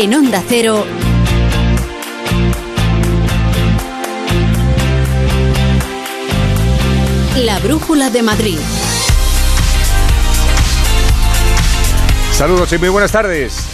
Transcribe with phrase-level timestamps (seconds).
[0.00, 0.84] En Onda Cero.
[7.38, 8.58] La Brújula de Madrid.
[12.30, 13.64] Saludos y muy buenas tardes.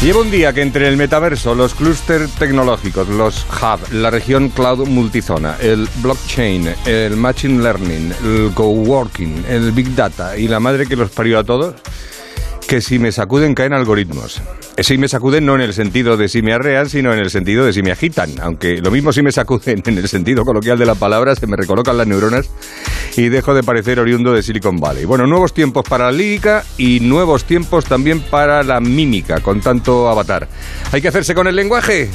[0.00, 4.86] Llevo un día que entre el metaverso, los clústeres tecnológicos, los hub, la región cloud
[4.86, 10.94] multizona, el blockchain, el machine learning, el coworking, el big data y la madre que
[10.94, 11.74] los parió a todos,
[12.66, 14.42] que si me sacuden caen algoritmos.
[14.78, 17.64] Si me sacuden no en el sentido de si me arrean, sino en el sentido
[17.64, 18.30] de si me agitan.
[18.42, 21.56] Aunque lo mismo si me sacuden en el sentido coloquial de la palabra, se me
[21.56, 22.50] recolocan las neuronas
[23.16, 25.04] y dejo de parecer oriundo de Silicon Valley.
[25.04, 30.08] Bueno, nuevos tiempos para la lírica y nuevos tiempos también para la mímica, con tanto
[30.08, 30.48] avatar.
[30.92, 32.10] Hay que hacerse con el lenguaje,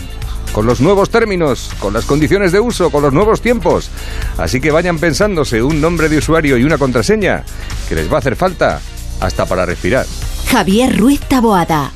[0.51, 3.89] con los nuevos términos, con las condiciones de uso, con los nuevos tiempos.
[4.37, 7.43] Así que vayan pensándose un nombre de usuario y una contraseña
[7.87, 8.81] que les va a hacer falta
[9.21, 10.05] hasta para respirar.
[10.49, 11.91] Javier Ruiz Taboada.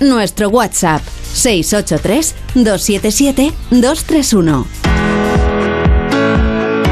[0.00, 1.02] Nuestro WhatsApp
[1.32, 4.66] 683 277 231.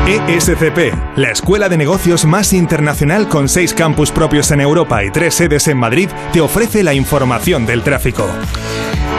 [0.06, 5.34] ESCP, la escuela de negocios más internacional con seis campus propios en Europa y tres
[5.34, 8.28] sedes en Madrid, te ofrece la información del tráfico.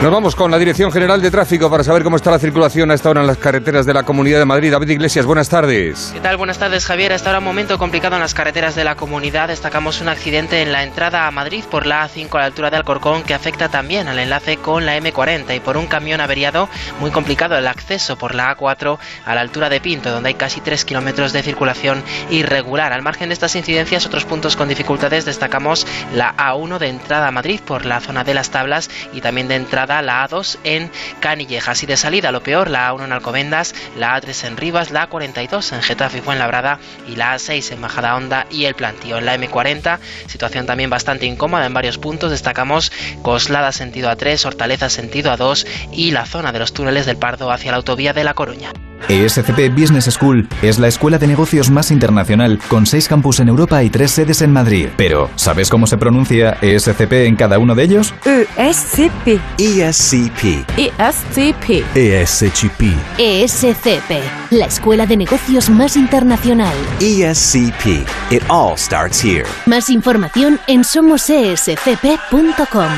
[0.00, 2.94] Nos vamos con la Dirección General de Tráfico para saber cómo está la circulación a
[2.94, 4.70] esta hora en las carreteras de la Comunidad de Madrid.
[4.70, 6.12] David Iglesias, buenas tardes.
[6.14, 6.36] ¿Qué tal?
[6.36, 7.12] Buenas tardes, Javier.
[7.12, 9.48] Hasta ahora un momento complicado en las carreteras de la comunidad.
[9.48, 12.76] Destacamos un accidente en la entrada a Madrid por la A5 a la altura de
[12.76, 16.68] Alcorcón que afecta también al enlace con la M40 y por un camión averiado
[17.00, 20.60] muy complicado el acceso por la A4 a la altura de Pinto, donde hay casi
[20.60, 22.92] 3 kilómetros de circulación irregular.
[22.92, 27.32] Al margen de estas incidencias, otros puntos con dificultades destacamos la A1 de entrada a
[27.32, 31.82] Madrid por la zona de las tablas y también de entrada la A2 en Canillejas
[31.82, 35.72] y de salida lo peor la A1 en Alcobendas, la A3 en Rivas, la A42
[35.72, 39.18] en Getafe y Fuenlabrada y la A6 en Bajada Honda y El Plantío.
[39.18, 44.90] En la M40, situación también bastante incómoda en varios puntos, destacamos Coslada sentido A3, Hortaleza
[44.90, 48.34] sentido A2 y la zona de los túneles del Pardo hacia la autovía de La
[48.34, 48.72] Coruña.
[49.08, 53.82] ESCP Business School es la escuela de negocios más internacional con seis campus en Europa
[53.82, 54.88] y tres sedes en Madrid.
[54.96, 58.12] Pero, ¿sabes cómo se pronuncia ESCP en cada uno de ellos?
[58.56, 59.40] ESCP.
[59.78, 60.66] ESCP.
[60.76, 61.84] ESCP.
[61.94, 62.82] ESCP.
[63.16, 64.10] ESCP,
[64.50, 66.74] la escuela de negocios más internacional.
[67.00, 68.04] ESCP.
[68.32, 69.46] It all starts here.
[69.66, 72.90] Más información en somosescp.com.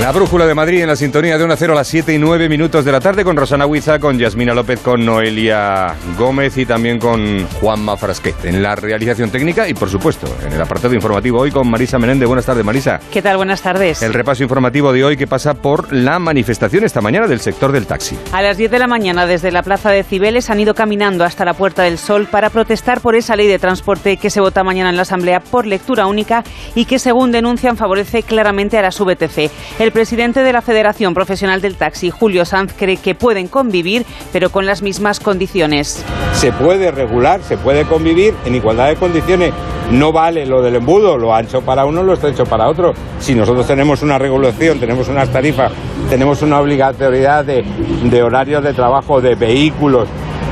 [0.00, 2.18] La Brújula de Madrid en la sintonía de 1 a 0 a las 7 y
[2.18, 6.64] 9 minutos de la tarde con Rosana Huiza, con Yasmina López, con Noelia Gómez y
[6.64, 11.40] también con Juanma Frasquet en la realización técnica y por supuesto en el apartado informativo
[11.40, 12.26] hoy con Marisa Menéndez.
[12.26, 13.00] Buenas tardes Marisa.
[13.12, 13.36] ¿Qué tal?
[13.36, 14.02] Buenas tardes.
[14.02, 17.86] El repaso informativo de hoy que pasa por la manifestación esta mañana del sector del
[17.86, 18.18] taxi.
[18.32, 21.44] A las 10 de la mañana desde la Plaza de Cibeles han ido caminando hasta
[21.44, 24.88] la Puerta del Sol para protestar por esa ley de transporte que se vota mañana
[24.88, 29.50] en la Asamblea por lectura única y que según denuncian favorece claramente a las VTC.
[29.82, 34.50] El presidente de la Federación Profesional del Taxi, Julio Sanz, cree que pueden convivir, pero
[34.50, 36.04] con las mismas condiciones.
[36.34, 39.52] Se puede regular, se puede convivir en igualdad de condiciones.
[39.90, 42.92] No vale lo del embudo, lo ancho para uno, lo estrecho para otro.
[43.18, 45.72] Si nosotros tenemos una regulación, tenemos unas tarifas,
[46.08, 47.64] tenemos una obligatoriedad de,
[48.04, 50.06] de horarios de trabajo, de vehículos,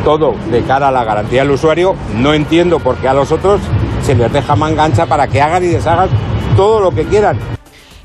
[0.05, 3.61] todo de cara a la garantía del usuario, no entiendo por qué a los otros
[4.03, 6.09] se les deja mangancha para que hagan y deshagan
[6.57, 7.60] todo lo que quieran.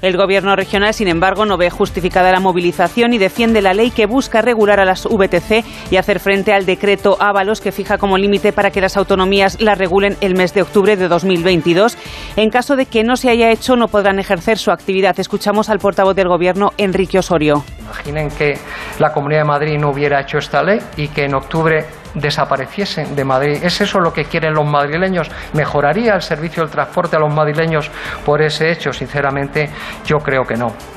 [0.05, 4.05] El gobierno regional, sin embargo, no ve justificada la movilización y defiende la ley que
[4.05, 8.53] busca regular a las VTC y hacer frente al decreto Ábalos que fija como límite
[8.53, 11.97] para que las autonomías la regulen el mes de octubre de 2022.
[12.35, 15.19] En caso de que no se haya hecho, no podrán ejercer su actividad.
[15.19, 17.63] Escuchamos al portavoz del gobierno, Enrique Osorio.
[17.79, 18.59] Imaginen que
[18.99, 21.83] la Comunidad de Madrid no hubiera hecho esta ley y que en octubre
[22.15, 23.59] desapareciesen de Madrid.
[23.61, 25.29] ¿Es eso lo que quieren los madrileños?
[25.53, 27.91] ¿Mejoraría el servicio del transporte a los madrileños
[28.25, 28.91] por ese hecho?
[28.91, 29.69] Sinceramente,
[30.05, 30.94] yo creo que no.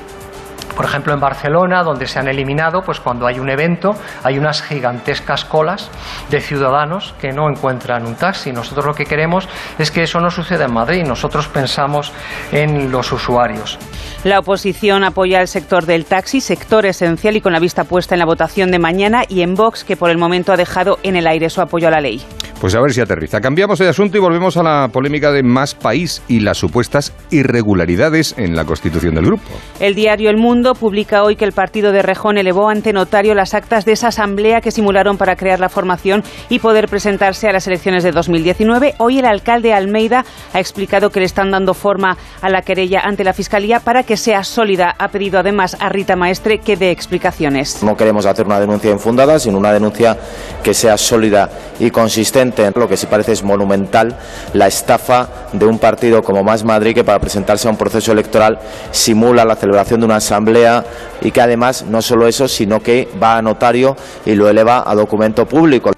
[0.76, 4.62] Por ejemplo, en Barcelona, donde se han eliminado, pues cuando hay un evento, hay unas
[4.62, 5.90] gigantescas colas
[6.30, 8.52] de ciudadanos que no encuentran un taxi.
[8.52, 9.48] Nosotros lo que queremos
[9.78, 11.04] es que eso no suceda en Madrid.
[11.04, 12.12] Nosotros pensamos
[12.52, 13.78] en los usuarios.
[14.24, 18.18] La oposición apoya al sector del taxi, sector esencial y con la vista puesta en
[18.18, 21.26] la votación de mañana, y en Vox, que por el momento ha dejado en el
[21.26, 22.24] aire su apoyo a la ley.
[22.60, 23.40] Pues a ver si aterriza.
[23.40, 28.34] Cambiamos de asunto y volvemos a la polémica de Más País y las supuestas irregularidades
[28.36, 29.44] en la constitución del grupo.
[29.78, 33.54] El diario El Mundo publica hoy que el partido de Rejón elevó ante notario las
[33.54, 37.68] actas de esa asamblea que simularon para crear la formación y poder presentarse a las
[37.68, 38.94] elecciones de 2019.
[38.98, 43.22] Hoy el alcalde Almeida ha explicado que le están dando forma a la querella ante
[43.22, 44.96] la Fiscalía para que sea sólida.
[44.98, 47.84] Ha pedido además a Rita Maestre que dé explicaciones.
[47.84, 50.16] No queremos hacer una denuncia infundada, sino una denuncia
[50.64, 54.16] que sea sólida y consistente lo que sí parece es monumental
[54.54, 58.58] la estafa de un partido como Más Madrid que para presentarse a un proceso electoral
[58.90, 60.84] simula la celebración de una asamblea
[61.20, 64.94] y que además no solo eso, sino que va a notario y lo eleva a
[64.94, 65.92] documento público.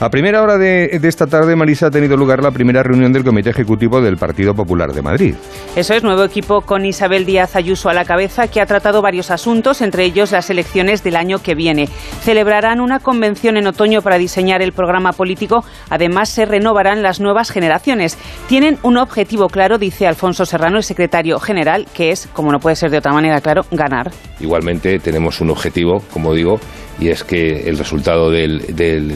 [0.00, 3.24] A primera hora de, de, esta tarde, Marisa, ha tenido lugar la primera reunión del
[3.24, 5.34] Comité Ejecutivo del Partido Popular de Madrid.
[5.74, 9.32] Eso es, nuevo equipo con Isabel Díaz Ayuso a la cabeza, que ha tratado varios
[9.32, 11.88] asuntos, entre ellos las elecciones del año que viene.
[12.22, 15.64] Celebrarán una convención en otoño para diseñar el programa político.
[15.90, 18.16] Además, se renovarán las nuevas generaciones.
[18.46, 22.76] Tienen un objetivo claro, dice Alfonso Serrano, el secretario general, que es, como no puede
[22.76, 24.12] ser de otra manera, claro, ganar.
[24.38, 26.60] Igualmente, tenemos un objetivo, como digo,
[27.00, 29.12] y es que el resultado del, del,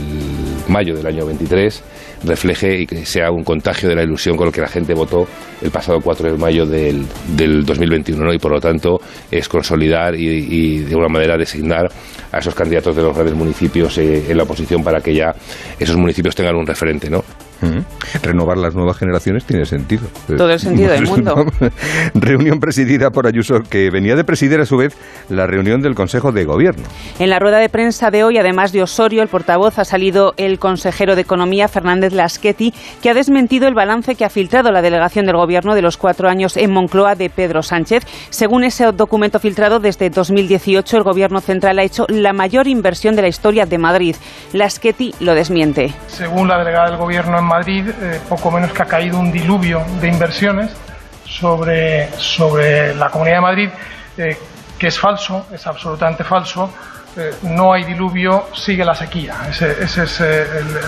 [0.68, 1.82] mayo del año 23
[2.24, 5.26] refleje y que sea un contagio de la ilusión con lo que la gente votó
[5.60, 7.04] el pasado 4 de mayo del,
[7.36, 8.32] del 2021 ¿no?
[8.32, 9.00] y por lo tanto
[9.30, 11.88] es consolidar y, y, de alguna manera designar
[12.30, 15.34] a esos candidatos de los grandes municipios eh, en la oposición para que ya
[15.78, 17.24] esos municipios tengan un referente ¿no?
[18.22, 20.02] Renovar las nuevas generaciones tiene sentido.
[20.26, 21.46] Todo el sentido del mundo.
[22.14, 24.96] reunión presidida por Ayuso, que venía de presidir a su vez
[25.28, 26.84] la reunión del Consejo de Gobierno.
[27.18, 30.58] En la rueda de prensa de hoy, además de Osorio, el portavoz, ha salido el
[30.58, 35.26] consejero de Economía, Fernández Lasqueti, que ha desmentido el balance que ha filtrado la delegación
[35.26, 38.04] del Gobierno de los cuatro años en Moncloa de Pedro Sánchez.
[38.30, 43.22] Según ese documento filtrado, desde 2018 el Gobierno central ha hecho la mayor inversión de
[43.22, 44.16] la historia de Madrid.
[44.52, 45.92] Lasqueti lo desmiente.
[46.06, 49.84] Según la delegada del Gobierno en Madrid, eh, poco menos que ha caído un diluvio
[50.00, 50.70] de inversiones
[51.26, 53.70] sobre, sobre la Comunidad de Madrid,
[54.16, 54.38] eh,
[54.78, 56.72] que es falso, es absolutamente falso.
[57.14, 59.34] Eh, no hay diluvio, sigue la sequía.
[59.50, 60.20] Esa es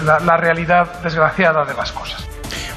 [0.04, 2.33] la realidad desgraciada de las cosas.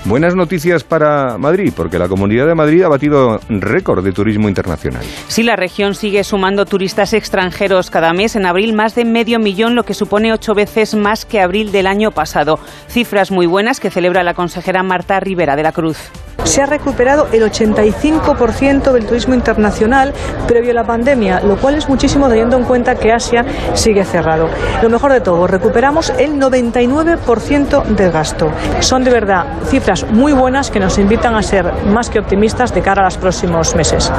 [0.08, 5.04] Buenas noticias para Madrid, porque la Comunidad de Madrid ha batido récord de turismo internacional.
[5.28, 8.38] Sí, la región sigue sumando turistas extranjeros cada mes.
[8.38, 11.88] En abril, más de medio millón, lo que supone ocho veces más que abril del
[11.88, 12.58] año pasado.
[12.88, 15.98] Cifras muy buenas que celebra la consejera Marta Rivera de la Cruz.
[16.46, 20.14] Se ha recuperado el 85% del turismo internacional
[20.48, 23.44] previo a la pandemia, lo cual es muchísimo teniendo en cuenta que Asia
[23.74, 24.48] sigue cerrado.
[24.82, 28.50] Lo mejor de todo, recuperamos el 99% del gasto.
[28.80, 32.82] Son de verdad cifras muy buenas que nos invitan a ser más que optimistas de
[32.82, 34.12] cara a los próximos meses.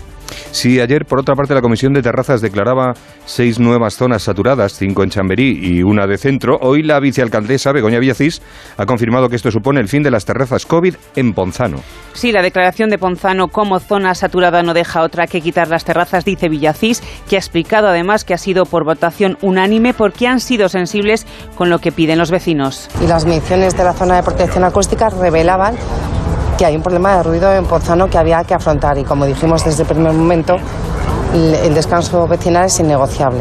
[0.50, 2.94] Si ayer, por otra parte, la Comisión de Terrazas declaraba
[3.26, 7.98] seis nuevas zonas saturadas, cinco en Chamberí y una de centro, hoy la vicealcaldesa Begoña
[7.98, 8.42] Villacís
[8.76, 11.78] ha confirmado que esto supone el fin de las terrazas COVID en Ponzano.
[12.14, 16.24] Sí, la declaración de Ponzano como zona saturada no deja otra que quitar las terrazas,
[16.24, 20.68] dice Villacís, que ha explicado además que ha sido por votación unánime porque han sido
[20.68, 22.88] sensibles con lo que piden los vecinos.
[23.02, 25.76] Y las mediciones de la zona de protección acústica revelaban
[26.58, 29.64] que hay un problema de ruido en Ponzano que había que afrontar y como dijimos
[29.64, 30.56] desde el primer momento,
[31.32, 33.40] el descanso vecinal es innegociable.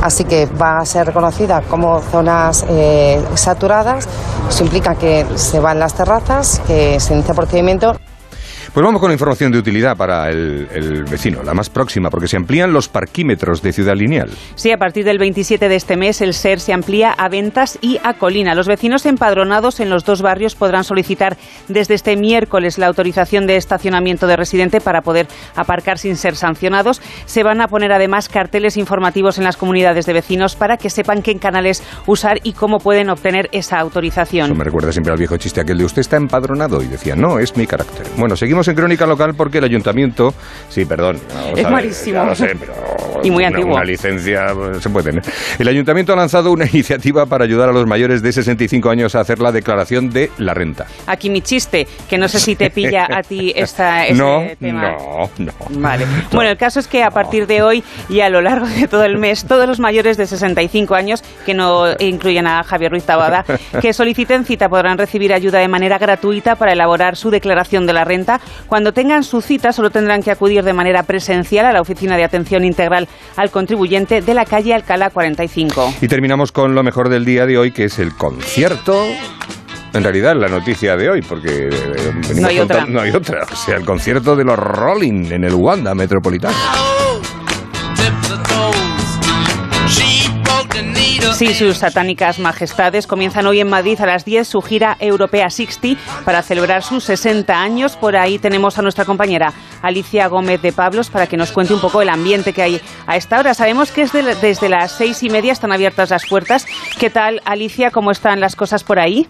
[0.00, 4.08] Así que va a ser reconocida como zonas eh, saturadas.
[4.48, 7.96] Eso implica que se van las terrazas, que se inicia procedimiento.
[8.76, 12.28] Pues vamos con la información de utilidad para el, el, vecino, la más próxima, porque
[12.28, 14.28] se amplían los parquímetros de Ciudad Lineal.
[14.54, 17.98] Sí, a partir del 27 de este mes el SER se amplía a Ventas y
[18.04, 18.54] a Colina.
[18.54, 21.38] Los vecinos empadronados en los dos barrios podrán solicitar
[21.68, 27.00] desde este miércoles la autorización de estacionamiento de residente para poder aparcar sin ser sancionados.
[27.24, 31.22] Se van a poner además carteles informativos en las comunidades de vecinos para que sepan
[31.22, 34.50] qué canales usar y cómo pueden obtener esa autorización.
[34.50, 37.38] Eso me recuerda siempre al viejo chiste aquel de usted está empadronado y decía, no,
[37.38, 38.06] es mi carácter.
[38.18, 40.34] Bueno, seguimos en crónica local porque el ayuntamiento,
[40.68, 41.18] sí, perdón,
[41.56, 42.24] es malísimo.
[42.24, 42.74] No sé, pero
[43.22, 43.74] y muy una, antiguo.
[43.74, 45.24] Una licencia pues, se puede tener.
[45.58, 49.20] El ayuntamiento ha lanzado una iniciativa para ayudar a los mayores de 65 años a
[49.20, 50.86] hacer la declaración de la renta.
[51.06, 54.92] Aquí mi chiste, que no sé si te pilla a ti esta, este no, tema.
[54.92, 55.52] No, no.
[55.70, 56.06] Vale.
[56.32, 59.04] Bueno, el caso es que a partir de hoy y a lo largo de todo
[59.04, 63.44] el mes, todos los mayores de 65 años, que no incluyen a Javier Ruiz Tabada,
[63.80, 68.04] que soliciten cita podrán recibir ayuda de manera gratuita para elaborar su declaración de la
[68.04, 68.40] renta.
[68.66, 72.24] Cuando tengan su cita, solo tendrán que acudir de manera presencial a la Oficina de
[72.24, 75.94] Atención Integral al Contribuyente de la calle Alcalá 45.
[76.00, 79.02] Y terminamos con lo mejor del día de hoy, que es el concierto
[79.92, 82.84] en realidad la noticia de hoy, porque eh, no hay, otra.
[82.86, 83.44] no hay otra.
[83.50, 86.54] O sea, el concierto de los Rolling en el Wanda Metropolitano.
[91.36, 96.00] Sí, sus satánicas majestades comienzan hoy en Madrid a las 10 su gira Europea 60
[96.24, 97.94] para celebrar sus 60 años.
[97.94, 99.52] Por ahí tenemos a nuestra compañera
[99.82, 103.16] Alicia Gómez de Pablos para que nos cuente un poco el ambiente que hay a
[103.18, 103.52] esta hora.
[103.52, 106.64] Sabemos que es de, desde las seis y media están abiertas las puertas.
[106.98, 107.90] ¿Qué tal, Alicia?
[107.90, 109.28] ¿Cómo están las cosas por ahí?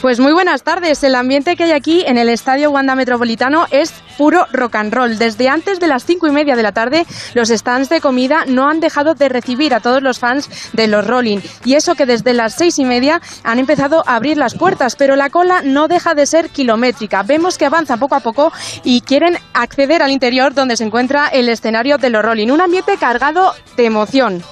[0.00, 1.02] Pues muy buenas tardes.
[1.04, 5.16] El ambiente que hay aquí en el Estadio Wanda Metropolitano es puro rock and roll.
[5.16, 8.68] Desde antes de las cinco y media de la tarde, los stands de comida no
[8.68, 11.38] han dejado de recibir a todos los fans de los Rolling.
[11.64, 15.16] Y eso que desde las seis y media han empezado a abrir las puertas, pero
[15.16, 17.22] la cola no deja de ser kilométrica.
[17.22, 21.48] Vemos que avanza poco a poco y quieren acceder al interior donde se encuentra el
[21.48, 22.50] escenario de los Rolling.
[22.50, 24.42] Un ambiente cargado de emoción.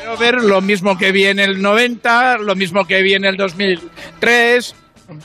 [0.00, 3.36] Quiero ver lo mismo que vi en el 90, lo mismo que vi en el
[3.36, 4.74] 2003,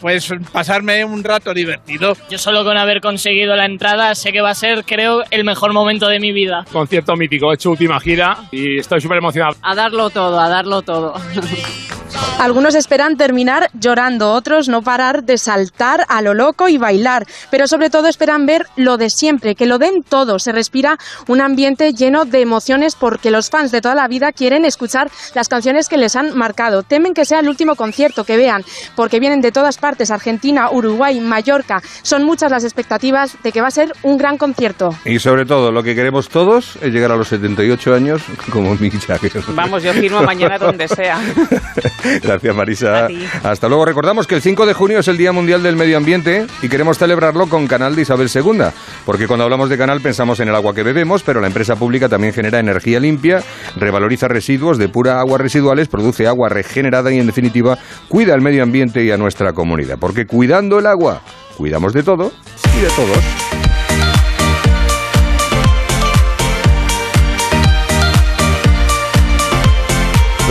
[0.01, 2.17] pues pasarme un rato divertido.
[2.29, 5.71] Yo solo con haber conseguido la entrada sé que va a ser, creo, el mejor
[5.71, 6.65] momento de mi vida.
[6.73, 9.55] Concierto mítico, he hecho última gira y estoy súper emocionado.
[9.61, 11.13] A darlo todo, a darlo todo.
[12.39, 17.65] Algunos esperan terminar llorando, otros no parar de saltar a lo loco y bailar, pero
[17.65, 20.37] sobre todo esperan ver lo de siempre, que lo den todo.
[20.37, 24.65] Se respira un ambiente lleno de emociones porque los fans de toda la vida quieren
[24.65, 26.83] escuchar las canciones que les han marcado.
[26.83, 28.63] Temen que sea el último concierto que vean,
[28.95, 31.81] porque vienen de todas partes, Argentina, Uruguay, Mallorca.
[32.03, 34.95] Son muchas las expectativas de que va a ser un gran concierto.
[35.05, 38.99] Y sobre todo, lo que queremos todos es llegar a los 78 años como Mick
[39.03, 39.41] Jagger.
[39.47, 41.19] Vamos, yo firmo mañana donde sea.
[42.23, 43.07] Gracias, Marisa.
[43.43, 43.85] Hasta luego.
[43.85, 46.97] Recordamos que el 5 de junio es el Día Mundial del Medio Ambiente y queremos
[46.97, 48.65] celebrarlo con Canal de Isabel II,
[49.05, 52.09] porque cuando hablamos de canal pensamos en el agua que bebemos, pero la empresa pública
[52.09, 53.41] también genera energía limpia,
[53.75, 59.03] revaloriza residuos, depura aguas residuales, produce agua regenerada y, en definitiva, cuida el medio ambiente
[59.03, 59.97] y a nuestra comunidad.
[59.99, 61.21] Porque cuidando el agua,
[61.57, 62.31] cuidamos de todo
[62.77, 63.64] y de todos.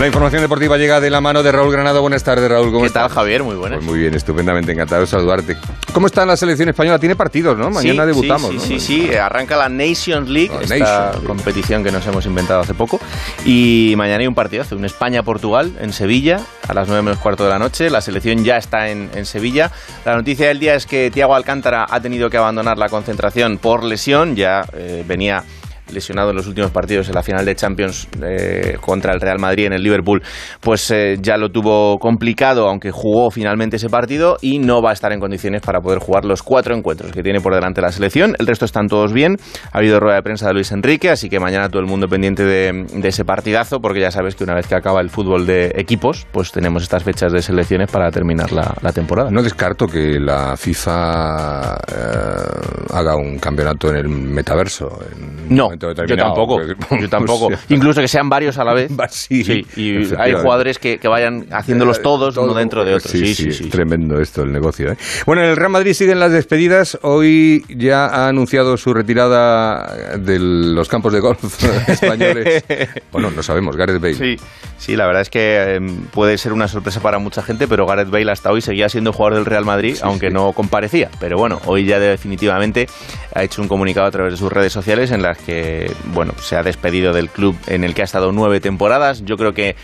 [0.05, 2.03] La información deportiva llega de la mano de Raúl Granado.
[2.03, 2.67] Buenas tardes, Raúl.
[2.67, 3.05] ¿Cómo ¿Qué estás?
[3.05, 3.43] tal, Javier?
[3.43, 3.79] Muy buenas.
[3.79, 5.57] Pues muy bien, estupendamente encantado de saludarte.
[5.95, 6.99] ¿Cómo está la selección española?
[6.99, 7.71] Tiene partidos, ¿no?
[7.71, 8.61] Mañana Sí, debutamos, sí, ¿no?
[8.61, 9.15] Sí, sí, sí.
[9.17, 11.27] Arranca la Nations League, La esta Nations League.
[11.27, 13.01] competición que nos hemos inventado hace poco.
[13.47, 17.49] Y mañana hay un partidazo, un España-Portugal en Sevilla, a las 9 menos cuarto de
[17.49, 17.89] la noche.
[17.89, 19.71] La selección ya está en, en Sevilla.
[20.05, 23.83] La noticia del día es que Thiago Alcántara ha tenido que abandonar la concentración por
[23.83, 24.37] lesión.
[24.37, 25.45] Ya eh, venía
[25.93, 29.67] lesionado en los últimos partidos en la final de Champions eh, contra el Real Madrid
[29.67, 30.23] en el Liverpool,
[30.61, 34.93] pues eh, ya lo tuvo complicado, aunque jugó finalmente ese partido y no va a
[34.93, 38.35] estar en condiciones para poder jugar los cuatro encuentros que tiene por delante la selección.
[38.39, 39.37] El resto están todos bien.
[39.73, 42.45] Ha habido rueda de prensa de Luis Enrique, así que mañana todo el mundo pendiente
[42.45, 45.73] de, de ese partidazo, porque ya sabes que una vez que acaba el fútbol de
[45.77, 49.31] equipos, pues tenemos estas fechas de selecciones para terminar la, la temporada.
[49.31, 55.01] No descarto que la FIFA eh, haga un campeonato en el metaverso.
[55.11, 56.61] en No, momento yo determinado, tampoco.
[56.89, 57.47] porque- Yo tampoco.
[57.47, 58.91] o sea, Incluso que sean varios a la vez.
[59.11, 63.11] Sí, y hay jugadores que, que vayan haciéndolos todos uno dentro de otro.
[63.11, 64.93] Sí, sí, es tremendo esto, el negocio.
[64.93, 64.97] ¿eh?
[65.27, 66.99] Bueno, en el Real Madrid siguen las despedidas.
[67.03, 71.43] Hoy ya ha anunciado su retirada de los campos de golf
[71.89, 72.65] españoles.
[73.13, 74.15] Bueno, no sabemos, Gareth Bale.
[74.15, 74.37] Sí,
[74.77, 75.81] sí, la verdad es que eh,
[76.13, 79.35] puede ser una sorpresa para mucha gente, pero Gareth Bale hasta hoy seguía siendo jugador
[79.39, 81.11] del Real Madrid, aunque no comparecía.
[81.21, 82.89] Pero bueno, hoy ya definitivamente
[83.35, 85.64] ha hecho un comunicado a través de sus redes sociales en las que,
[86.13, 89.25] bueno, se ha despedido del club en el que ha estado nueve temporadas.
[89.25, 89.77] Yo creo que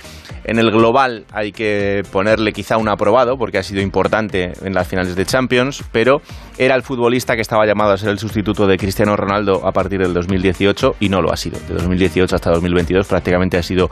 [0.44, 4.88] en el global hay que ponerle quizá un aprobado, porque ha sido importante en las
[4.88, 6.22] finales de Champions, pero
[6.58, 10.00] era el futbolista que estaba llamado a ser el sustituto de Cristiano Ronaldo a partir
[10.00, 11.58] del 2018 y no lo ha sido.
[11.68, 13.90] De 2018 hasta 2022 prácticamente ha sido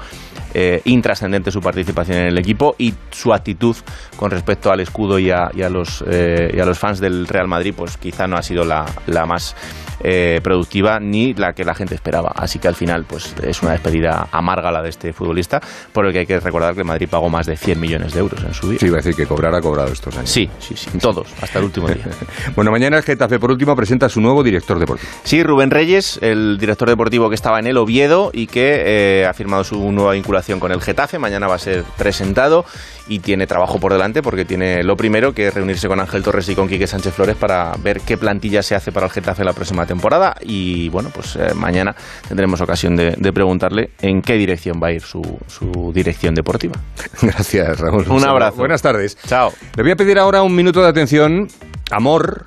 [0.55, 3.77] eh, intrascendente su participación en el equipo y su actitud
[4.17, 7.27] con respecto al escudo y a, y a los, eh, y a los fans del
[7.27, 9.55] Real Madrid, pues quizá no ha sido la, la más
[10.01, 12.33] eh, productiva ni la que la gente esperaba.
[12.35, 15.61] Así que al final, pues es una despedida amarga la de este futbolista,
[15.93, 18.43] por el que hay que recordar que Madrid pagó más de 100 millones de euros
[18.45, 18.79] en su vida.
[18.81, 20.31] Sí, iba a decir que cobrar ha cobrado estos años.
[20.31, 22.05] Sí, sí, sí, todos, hasta el último día.
[22.55, 25.11] Bueno, mañana el Getafe, por último, presenta a su nuevo director deportivo.
[25.23, 29.33] Sí, Rubén Reyes, el director deportivo que estaba en el Oviedo y que eh, ha
[29.35, 31.19] firmado su nueva vinculación con el Getafe.
[31.19, 32.65] Mañana va a ser presentado
[33.09, 36.49] y tiene trabajo por delante porque tiene lo primero que es reunirse con Ángel Torres
[36.49, 39.53] y con Quique Sánchez Flores para ver qué plantilla se hace para el Getafe la
[39.53, 40.37] próxima temporada.
[40.43, 41.95] Y bueno, pues eh, mañana
[42.29, 46.77] tendremos ocasión de, de preguntarle en qué dirección va a ir su, su dirección deportiva.
[47.23, 48.07] Gracias, Raúl.
[48.09, 48.57] Un abrazo.
[48.57, 49.17] Buenas tardes.
[49.27, 49.53] Chao.
[49.77, 51.49] Le voy a pedir ahora un minuto de atención.
[51.91, 52.47] Amor.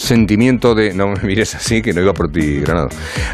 [0.00, 0.94] Sentimiento de.
[0.94, 2.88] No me mires así, que no iba por ti, Granado.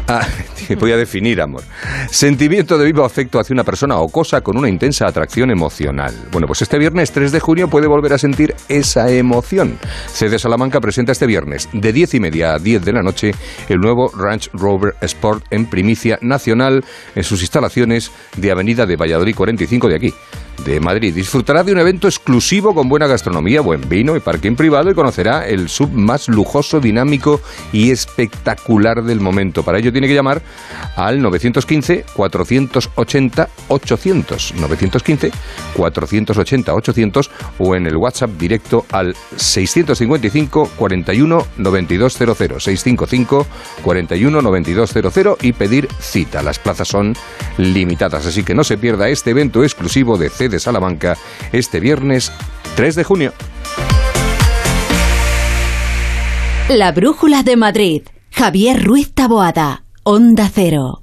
[0.05, 0.27] Ah,
[0.79, 1.63] voy a definir amor.
[2.11, 6.13] Sentimiento de vivo afecto hacia una persona o cosa con una intensa atracción emocional.
[6.29, 9.79] Bueno, pues este viernes 3 de junio puede volver a sentir esa emoción.
[10.07, 13.31] CD Salamanca presenta este viernes, de 10 y media a 10 de la noche,
[13.69, 16.83] el nuevo Ranch Rover Sport en primicia nacional
[17.15, 20.13] en sus instalaciones de Avenida de Valladolid 45 de aquí.
[20.65, 21.13] De Madrid.
[21.13, 25.47] Disfrutará de un evento exclusivo con buena gastronomía, buen vino y parking privado y conocerá
[25.47, 29.63] el sub más lujoso, dinámico y espectacular del momento.
[29.63, 30.41] Para ello tiene que llamar
[30.95, 35.31] al 915 480 800 915
[35.73, 43.47] 480 800 o en el WhatsApp directo al 655 41 9200 655
[43.83, 46.41] 41 9200 y pedir cita.
[46.41, 47.15] Las plazas son
[47.57, 51.17] limitadas, así que no se pierda este evento exclusivo de C de Salamanca
[51.51, 52.31] este viernes
[52.75, 53.33] 3 de junio.
[56.69, 58.03] La Brújula de Madrid.
[58.31, 59.83] Javier Ruiz Taboada.
[60.03, 61.01] Onda Cero.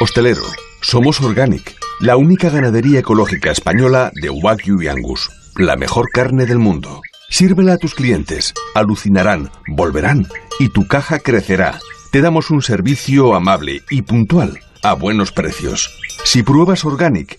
[0.00, 0.42] Hostelero.
[0.80, 5.30] Somos Organic, la única ganadería ecológica española de Wagyu y Angus.
[5.56, 7.02] La mejor carne del mundo.
[7.30, 8.54] Sírvela a tus clientes.
[8.74, 10.26] Alucinarán, volverán
[10.60, 11.78] y tu caja crecerá.
[12.12, 15.90] Te damos un servicio amable y puntual a buenos precios.
[16.24, 17.38] Si pruebas Organic,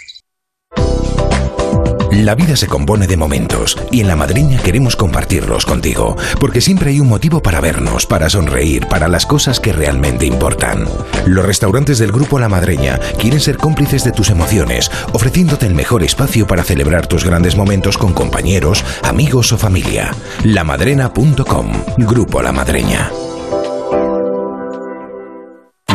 [2.11, 6.89] La vida se compone de momentos y en La Madriña queremos compartirlos contigo, porque siempre
[6.89, 10.85] hay un motivo para vernos, para sonreír, para las cosas que realmente importan.
[11.25, 16.03] Los restaurantes del Grupo La Madreña quieren ser cómplices de tus emociones, ofreciéndote el mejor
[16.03, 20.13] espacio para celebrar tus grandes momentos con compañeros, amigos o familia.
[20.43, 23.09] Lamadrena.com, Grupo La Madreña.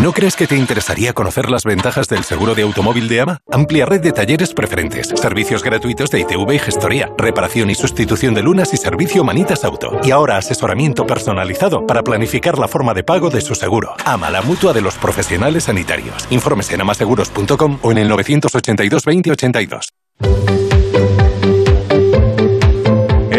[0.06, 3.40] ¿No crees que te interesaría conocer las ventajas del seguro de automóvil de AMA?
[3.50, 8.44] Amplia red de talleres preferentes, servicios gratuitos de ITV y gestoría, reparación y sustitución de
[8.44, 10.00] lunas y servicio Manitas Auto.
[10.04, 13.96] Y ahora asesoramiento personalizado para planificar la forma de pago de su seguro.
[14.04, 16.28] AMA, la mutua de los profesionales sanitarios.
[16.30, 19.88] Informes en amaseguros.com o en el 982 20 82.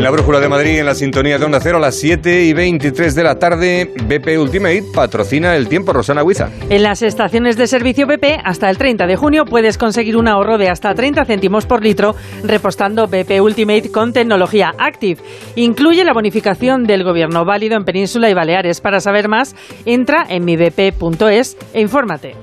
[0.07, 3.13] La Brújula de Madrid, en la sintonía de Onda Cero, a las 7 y 23
[3.13, 6.47] de la tarde, BP Ultimate patrocina el tiempo, Rosana Huiza.
[6.69, 10.57] En las estaciones de servicio BP, hasta el 30 de junio puedes conseguir un ahorro
[10.57, 15.21] de hasta 30 céntimos por litro repostando BP Ultimate con tecnología Active.
[15.57, 18.79] Incluye la bonificación del gobierno válido en Península y Baleares.
[18.79, 22.33] Para saber más, entra en mibp.es e infórmate.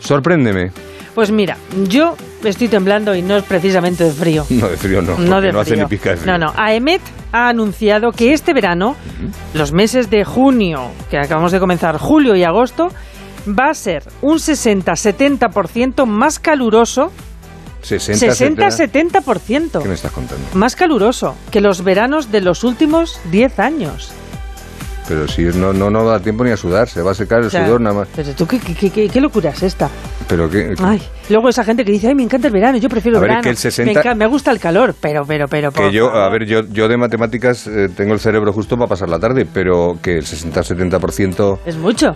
[0.00, 0.72] Sorpréndeme.
[1.14, 1.56] Pues mira,
[1.88, 4.46] yo estoy temblando y no es precisamente de frío.
[4.50, 5.84] No, de frío no, No de no hace frío.
[5.84, 6.38] ni pizca de frío.
[6.38, 6.52] No, no.
[6.56, 7.00] AEMET
[7.32, 8.96] ha anunciado que este verano,
[9.54, 12.88] los meses de junio, que acabamos de comenzar, julio y agosto,
[13.48, 17.10] va a ser un 60-70% más caluroso.
[17.82, 18.68] 60, 70.
[18.68, 19.82] 60-70%.
[19.82, 20.44] ¿Qué me estás contando?
[20.54, 24.10] Más caluroso que los veranos de los últimos 10 años.
[25.08, 27.50] Pero si no, no, no da tiempo ni a sudar, se va a secar el
[27.50, 28.08] sudor nada más.
[28.14, 29.88] Pero tú, ¿qué, qué, qué- qué- locura es esta?
[30.28, 33.16] Pero que, Ay, luego esa gente que dice, ay, me encanta el verano, yo prefiero
[33.16, 33.42] A el ver, verano.
[33.42, 35.72] que el 60 me, me gusta el calor, pero, pero, pero...
[35.72, 39.08] que yo, a ver, yo, yo de matemáticas eh, tengo el cerebro justo para pasar
[39.08, 41.58] la tarde, pero que el 60-70%...
[41.64, 42.14] Es mucho.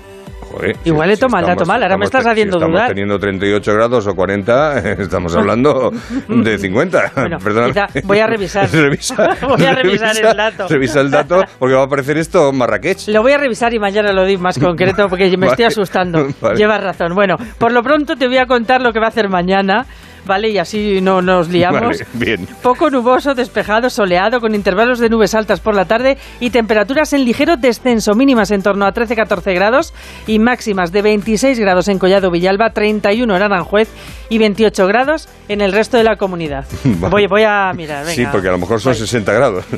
[0.52, 2.88] Joder, Igual he tomado el dato mal, ahora me estás haciendo si estamos dudar.
[2.88, 5.90] teniendo 38 grados o 40, estamos hablando
[6.28, 7.12] de 50.
[7.16, 8.68] Bueno, quizá voy a revisar.
[8.72, 10.68] Revisa, Voy a revisar el dato.
[10.68, 13.08] Revisa el dato porque va a aparecer esto en Marrakech.
[13.08, 16.26] Lo voy a revisar y mañana lo di más concreto porque me estoy Vale, asustando.
[16.40, 16.56] vale.
[16.56, 17.14] Llevas razón.
[17.14, 19.86] Bueno, por lo pronto te voy a contar lo que va a hacer mañana,
[20.24, 20.50] ¿vale?
[20.50, 21.80] Y así no nos liamos.
[21.80, 22.46] Vale, bien.
[22.62, 27.24] Poco nuboso, despejado, soleado, con intervalos de nubes altas por la tarde y temperaturas en
[27.24, 29.94] ligero descenso, mínimas en torno a 13-14 grados
[30.26, 33.88] y máximas de 26 grados en Collado Villalba, 31 en Aranjuez
[34.28, 36.64] y 28 grados en el resto de la comunidad.
[36.84, 37.10] Vale.
[37.10, 38.14] Voy, voy a mirar, venga.
[38.14, 39.64] Sí, porque a lo mejor son 60 grados.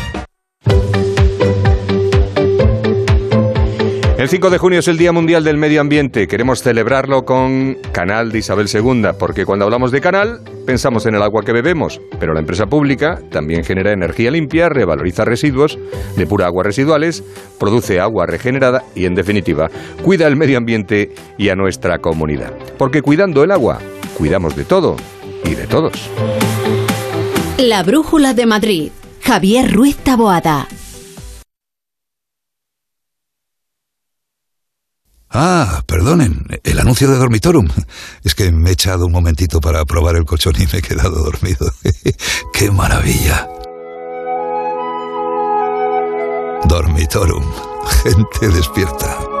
[4.21, 6.27] El 5 de junio es el Día Mundial del Medio Ambiente.
[6.27, 11.23] Queremos celebrarlo con Canal de Isabel II, porque cuando hablamos de canal pensamos en el
[11.23, 15.79] agua que bebemos, pero la empresa pública también genera energía limpia, revaloriza residuos,
[16.17, 17.23] depura aguas residuales,
[17.59, 19.71] produce agua regenerada y, en definitiva,
[20.03, 22.53] cuida el medio ambiente y a nuestra comunidad.
[22.77, 23.79] Porque cuidando el agua,
[24.19, 24.97] cuidamos de todo
[25.45, 26.11] y de todos.
[27.57, 28.91] La Brújula de Madrid.
[29.23, 30.67] Javier Ruiz Taboada.
[35.33, 37.67] Ah, perdonen, el anuncio de Dormitorum.
[38.23, 41.23] Es que me he echado un momentito para probar el colchón y me he quedado
[41.23, 41.71] dormido.
[42.53, 43.47] ¡Qué maravilla!
[46.67, 47.45] Dormitorum,
[48.03, 49.40] gente despierta.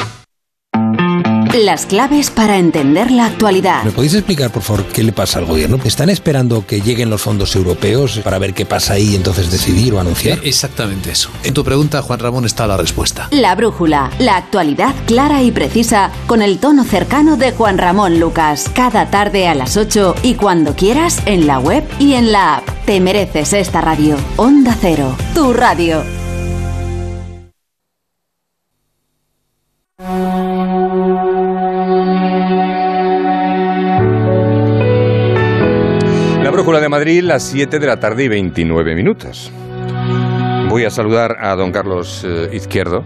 [1.53, 3.83] Las claves para entender la actualidad.
[3.83, 5.77] ¿Me podéis explicar, por favor, qué le pasa al gobierno?
[5.83, 9.93] ¿Están esperando que lleguen los fondos europeos para ver qué pasa ahí y entonces decidir
[9.93, 10.37] o anunciar?
[10.37, 11.29] Eh, Exactamente eso.
[11.43, 13.27] En tu pregunta, Juan Ramón, está la respuesta.
[13.31, 18.69] La brújula, la actualidad clara y precisa con el tono cercano de Juan Ramón Lucas.
[18.73, 22.69] Cada tarde a las 8 y cuando quieras en la web y en la app.
[22.85, 24.15] Te mereces esta radio.
[24.37, 26.20] Onda Cero, tu radio.
[37.19, 39.51] Las 7 de la tarde y 29 minutos.
[40.69, 43.03] Voy a saludar a don Carlos eh, Izquierdo,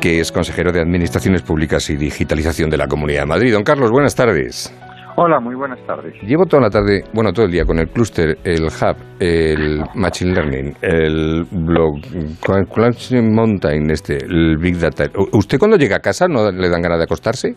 [0.00, 3.52] que es consejero de Administraciones Públicas y Digitalización de la Comunidad de Madrid.
[3.52, 4.74] Don Carlos, buenas tardes.
[5.16, 6.12] Hola, muy buenas tardes.
[6.22, 10.34] Llevo toda la tarde, bueno, todo el día con el clúster, el hub, el machine
[10.34, 12.00] learning, el blog,
[12.42, 15.04] Cloud Mountain, este, el Big Data.
[15.32, 17.54] ¿Usted cuando llega a casa no le dan ganas de acostarse?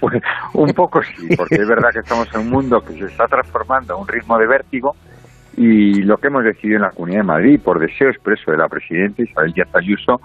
[0.00, 0.22] Pues
[0.54, 3.94] un poco sí, porque es verdad que estamos en un mundo que se está transformando
[3.94, 4.94] a un ritmo de vértigo
[5.56, 8.68] y lo que hemos decidido en la Comunidad de Madrid, por deseo expreso de la
[8.68, 10.20] Presidenta Isabel Díaz Ayuso,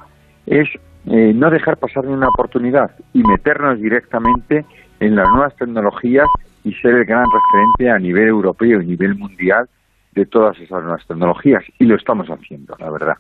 [0.46, 0.68] es
[1.06, 4.66] eh, no dejar pasar ni una oportunidad y meternos directamente
[5.00, 6.28] en las nuevas tecnologías
[6.64, 9.68] y ser el gran referente a nivel europeo y a nivel mundial
[10.14, 11.64] de todas esas nuevas tecnologías.
[11.80, 13.14] Y lo estamos haciendo, la verdad.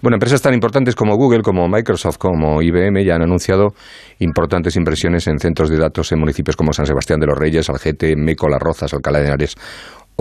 [0.00, 3.74] Bueno, empresas tan importantes como Google, como Microsoft, como IBM ya han anunciado
[4.18, 8.16] importantes inversiones en centros de datos en municipios como San Sebastián de los Reyes, Algete,
[8.16, 9.56] Meco, Las Rozas, Alcalá de Henares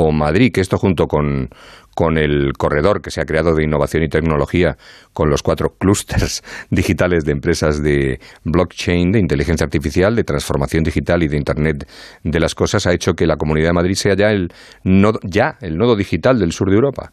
[0.04, 1.50] o Madrid, que esto junto con,
[1.96, 4.76] con el corredor que se ha creado de innovación y tecnología,
[5.14, 11.24] con los cuatro clústeres digitales de empresas de blockchain, de inteligencia artificial, de transformación digital
[11.24, 11.88] y de Internet
[12.24, 14.50] de las cosas, ha hecho que la Comunidad de Madrid sea ya el
[14.84, 17.12] nodo, ya el nodo digital del sur de Europa.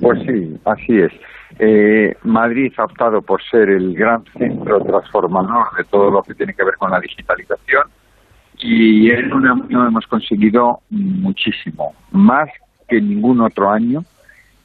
[0.00, 1.12] Pues sí, así es.
[1.58, 6.52] Eh, Madrid ha optado por ser el gran centro transformador de todo lo que tiene
[6.52, 7.84] que ver con la digitalización
[8.60, 12.48] y en un año hemos conseguido muchísimo, más
[12.88, 14.04] que ningún otro año.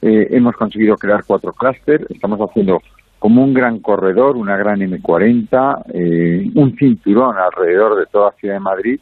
[0.00, 2.82] Eh, hemos conseguido crear cuatro clústeres, estamos haciendo
[3.18, 8.54] como un gran corredor, una gran M40, eh, un cinturón alrededor de toda la ciudad
[8.54, 9.00] de Madrid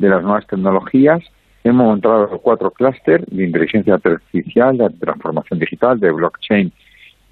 [0.00, 1.22] de las nuevas tecnologías.
[1.62, 6.72] Hemos montado cuatro clústeres de inteligencia artificial, de transformación digital, de blockchain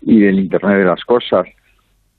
[0.03, 1.47] y del Internet de las Cosas,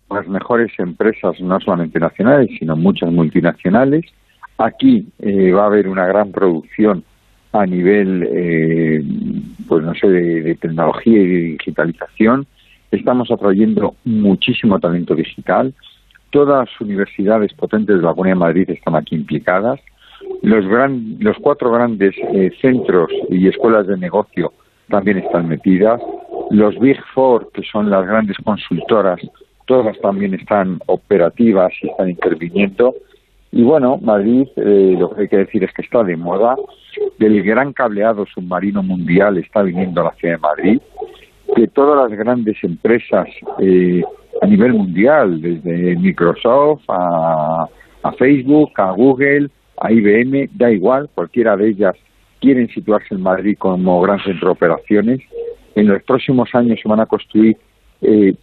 [0.10, 4.04] las mejores empresas, no solamente nacionales, sino muchas multinacionales.
[4.60, 7.02] Aquí eh, va a haber una gran producción
[7.54, 9.02] a nivel, eh,
[9.70, 12.46] pues no sé, de, tecnología y de digitalización.
[12.92, 15.74] Estamos atrayendo muchísimo talento digital.
[16.30, 19.80] Todas las universidades potentes de la Comunidad de Madrid están aquí implicadas.
[20.42, 24.52] Los, gran, los cuatro grandes eh, centros y escuelas de negocio
[24.90, 26.02] también están metidas.
[26.52, 29.22] Los Big Four, que son las grandes consultoras,
[29.68, 32.94] todas también están operativas y están interviniendo.
[33.52, 36.56] Y bueno, Madrid, eh, lo que hay que decir es que está de moda.
[37.18, 40.82] Del gran cableado submarino mundial está viniendo a la ciudad de Madrid.
[41.56, 43.28] Que todas las grandes empresas
[43.60, 44.04] eh,
[44.42, 47.68] a nivel mundial, desde Microsoft a,
[48.04, 49.50] a Facebook, a Google,
[49.82, 51.96] a IBM, da igual, cualquiera de ellas
[52.40, 55.22] quieren situarse en Madrid como gran centro de operaciones.
[55.76, 57.58] En los próximos años se van a construir
[58.02, 58.34] eh,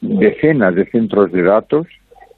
[0.00, 1.86] decenas de centros de datos.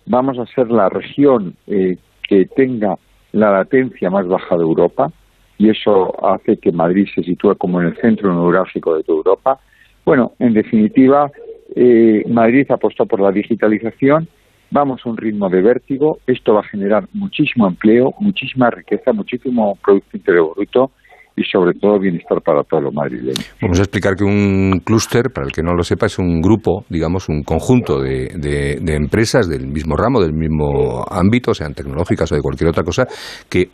[0.06, 1.96] Vamos a ser la región eh,
[2.28, 2.96] que tenga
[3.32, 5.10] la latencia más baja de Europa
[5.58, 9.60] y eso hace que Madrid se sitúe como en el centro neurálgico de toda Europa.
[10.04, 11.30] Bueno, en definitiva,
[11.74, 14.28] eh, Madrid apostó por la digitalización.
[14.70, 19.76] Vamos a un ritmo de vértigo, esto va a generar muchísimo empleo, muchísima riqueza, muchísimo
[19.82, 20.92] Producto Interior Bruto
[21.38, 23.54] y sobre todo bienestar para todos los madrileños.
[23.62, 26.84] Vamos a explicar que un clúster, para el que no lo sepa, es un grupo,
[26.88, 32.34] digamos, un conjunto de, de, empresas del mismo ramo, del mismo ámbito, sean tecnológicas o
[32.34, 33.06] de cualquier otra cosa,
[33.48, 33.68] que eh,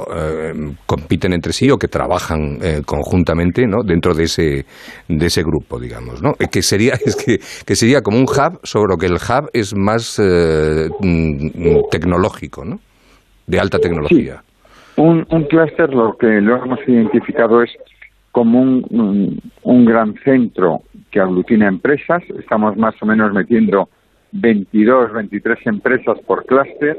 [0.85, 3.83] compiten entre sí o que trabajan eh, conjuntamente ¿no?
[3.83, 4.67] dentro de ese,
[5.09, 6.23] de ese grupo, digamos.
[6.23, 6.35] ¿no?
[6.35, 9.75] Que, sería, es que, que sería como un hub, sobre lo que el hub es
[9.75, 12.77] más eh, mm, tecnológico, ¿no?
[13.47, 14.43] de alta tecnología.
[14.97, 17.71] Un, un clúster lo que lo hemos identificado es
[18.31, 22.23] como un, un, gran centro que aglutina empresas.
[22.39, 23.89] Estamos más o menos metiendo
[24.33, 26.97] 22, 23 empresas por clúster,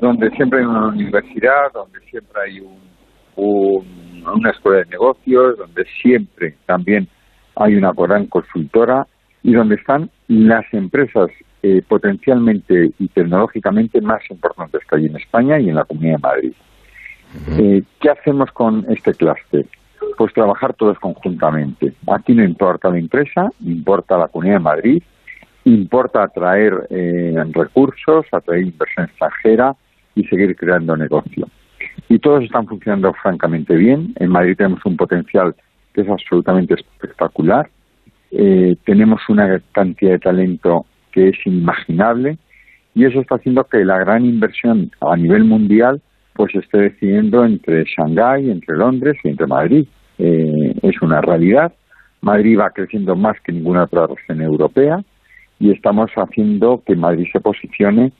[0.00, 3.86] donde siempre hay una universidad, donde siempre hay un,
[4.34, 7.08] una escuela de negocios, donde siempre también
[7.56, 9.06] hay una gran consultora
[9.42, 11.30] y donde están las empresas
[11.62, 16.22] eh, potencialmente y tecnológicamente más importantes que hay en España y en la Comunidad de
[16.22, 16.52] Madrid.
[17.58, 19.66] Eh, ¿Qué hacemos con este clúster?
[20.16, 21.92] Pues trabajar todos conjuntamente.
[22.08, 25.02] Aquí no importa la empresa, importa la Comunidad de Madrid,
[25.64, 29.74] importa atraer eh, recursos, atraer inversión extranjera
[30.14, 31.48] y seguir creando negocio.
[32.08, 34.14] Y todos están funcionando francamente bien.
[34.16, 35.54] En Madrid tenemos un potencial
[35.92, 37.68] que es absolutamente espectacular.
[38.30, 42.38] Eh, tenemos una cantidad de talento que es inimaginable
[42.94, 46.00] y eso está haciendo que la gran inversión a nivel mundial
[46.36, 49.86] pues esté decidiendo entre Shanghái, entre Londres y entre Madrid.
[50.18, 51.72] Eh, es una realidad.
[52.20, 55.02] Madrid va creciendo más que ninguna otra región europea
[55.58, 58.12] y estamos haciendo que Madrid se posicione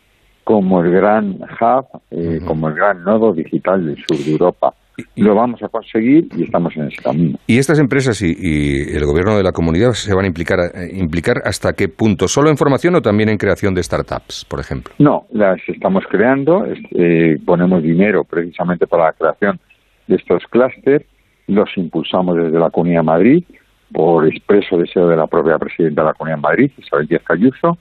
[0.45, 4.75] como el gran hub, eh, como el gran nodo digital del sur de Europa.
[5.17, 7.39] Lo vamos a conseguir y estamos en ese camino.
[7.47, 11.43] ¿Y estas empresas y, el gobierno de la comunidad se van a implicar, eh, implicar
[11.45, 12.29] hasta qué punto?
[12.29, 14.95] ¿Solo en formación o también en creación de startups, por ejemplo?
[14.99, 16.65] No, las estamos creando.
[16.93, 19.61] Eh, ponemos dinero precisamente para la creación
[20.07, 21.03] de estos clústeres.
[21.47, 23.45] Los impulsamos desde la Comunidad de Madrid
[23.93, 27.79] por expreso deseo de la propia presidenta de la Comunidad de Madrid, Isabel Díaz Cayuso.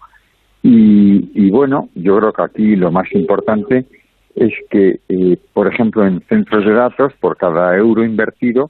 [0.62, 3.86] Y, y bueno, yo creo que aquí lo más importante
[4.35, 8.69] es que, eh, por ejemplo, en centros de datos, por cada euro invertido,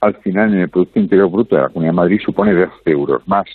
[0.00, 3.26] al final en el Producto Interior Bruto de la Comunidad de Madrid supone 10 euros
[3.26, 3.46] más.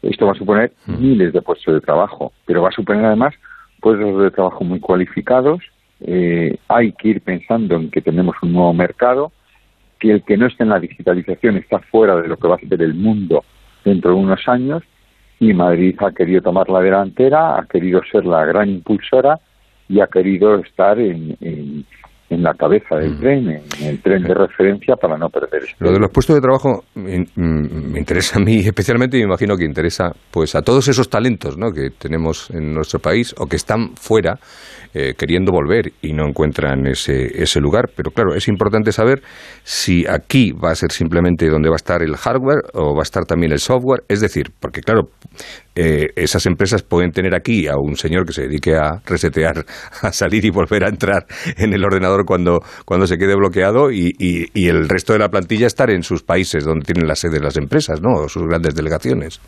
[0.00, 3.34] Esto va a suponer miles de puestos de trabajo, pero va a suponer además
[3.80, 5.60] puestos de trabajo muy cualificados.
[6.00, 9.32] Eh, hay que ir pensando en que tenemos un nuevo mercado,
[9.98, 12.58] que el que no esté en la digitalización está fuera de lo que va a
[12.58, 13.44] ser el mundo
[13.84, 14.82] dentro de unos años
[15.38, 19.40] y Madrid ha querido tomar la delantera, ha querido ser la gran impulsora
[19.92, 21.84] y ha querido estar en, en,
[22.42, 23.20] la cabeza del mm.
[23.20, 25.64] tren, en el tren de referencia para no perder.
[25.64, 27.26] Este Lo de los puestos de trabajo me,
[27.98, 31.72] interesa a mí especialmente y me imagino que interesa pues a todos esos talentos ¿no?
[31.72, 34.38] que tenemos en nuestro país o que están fuera
[34.94, 37.90] eh, queriendo volver y no encuentran ese, ese lugar.
[37.94, 39.20] Pero claro, es importante saber
[39.62, 43.02] si aquí va a ser simplemente donde va a estar el hardware o va a
[43.02, 44.04] estar también el software.
[44.08, 45.10] Es decir, porque claro,
[45.74, 49.64] eh, esas empresas pueden tener aquí a un señor que se dedique a resetear,
[50.02, 51.24] a salir y volver a entrar
[51.56, 55.66] en el ordenador cuando, cuando se quede bloqueado y, y, el resto de la plantilla
[55.66, 58.24] estar en sus países donde tienen la sede de las empresas, ¿no?
[58.24, 59.40] O sus grandes delegaciones.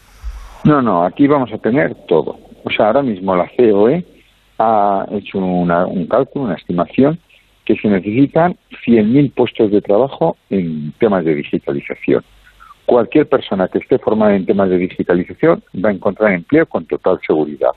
[0.65, 2.39] No, no, aquí vamos a tener todo.
[2.65, 4.05] O sea, ahora mismo la COE
[4.59, 7.19] ha hecho un cálculo, una estimación,
[7.67, 8.55] que se necesitan
[8.87, 12.23] 100.000 puestos de trabajo en temas de digitalización
[12.87, 17.19] cualquier persona que esté formada en temas de digitalización va a encontrar empleo con total
[17.27, 17.71] seguridad.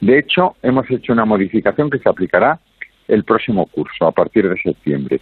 [0.00, 2.58] De hecho, hemos hecho una modificación que se aplicará
[3.08, 5.20] el próximo curso, a partir de septiembre,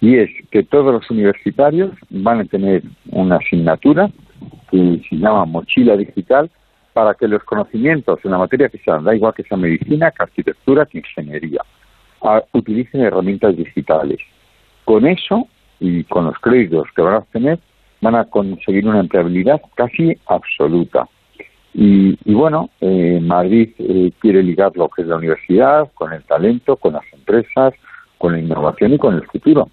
[0.00, 4.10] y es que todos los universitarios van a tener una asignatura
[4.70, 6.50] que se llama mochila digital
[6.92, 10.22] para que los conocimientos en la materia que sean, da igual que sea medicina, que
[10.22, 11.60] arquitectura, que ingeniería,
[12.52, 14.18] utilicen herramientas digitales
[14.84, 15.46] con eso
[15.78, 17.58] y con los créditos que van a obtener,
[18.00, 21.06] van a conseguir una empleabilidad casi absoluta.
[21.72, 26.76] Y, bueno, eh, Madrid eh, quiere ligar lo que es la universidad con el talento,
[26.76, 27.74] con las empresas,
[28.18, 29.68] con la innovación y con el futuro.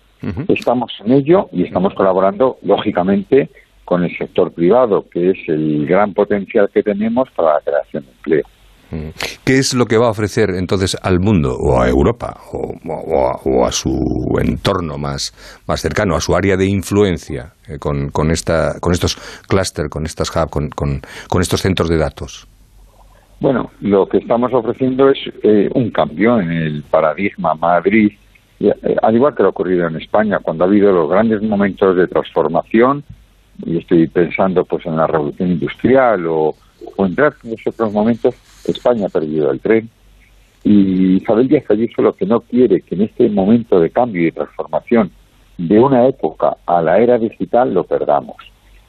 [0.48, 3.50] Estamos en ello y estamos colaborando, lógicamente,
[3.86, 8.12] con el sector privado, que es el gran potencial que tenemos para la creación de
[8.12, 8.44] empleo.
[8.90, 13.72] ¿Qué es lo que va a ofrecer entonces al mundo o a Europa o, a,
[13.72, 13.92] su
[14.42, 15.34] entorno más,
[15.68, 19.16] más cercano, a su área de influencia eh, con, con, esta, con estos
[19.48, 22.48] clústeres, con estas con, con, estos centros de datos?
[23.42, 28.12] Bueno, lo que estamos ofreciendo es eh, un cambio en el paradigma Madrid,
[28.60, 28.72] eh,
[29.02, 32.08] al igual que lo ha ocurrido en España, cuando ha habido los grandes momentos de
[32.08, 33.04] transformación,
[33.66, 36.54] y estoy pensando pues en la revolución industrial o,
[36.96, 37.16] o en
[37.66, 38.36] otros momentos,
[38.72, 39.90] España ha perdido el tren
[40.64, 44.32] y Isabel Díaz Ayuso lo que no quiere que en este momento de cambio y
[44.32, 45.12] transformación
[45.58, 48.36] de una época a la era digital lo perdamos.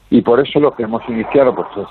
[0.09, 1.87] Y por eso lo que hemos iniciado pues es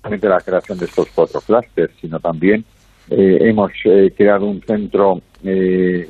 [0.00, 2.64] solamente la creación de estos cuatro clústeres, sino también
[3.10, 6.08] eh, hemos eh, creado un centro eh,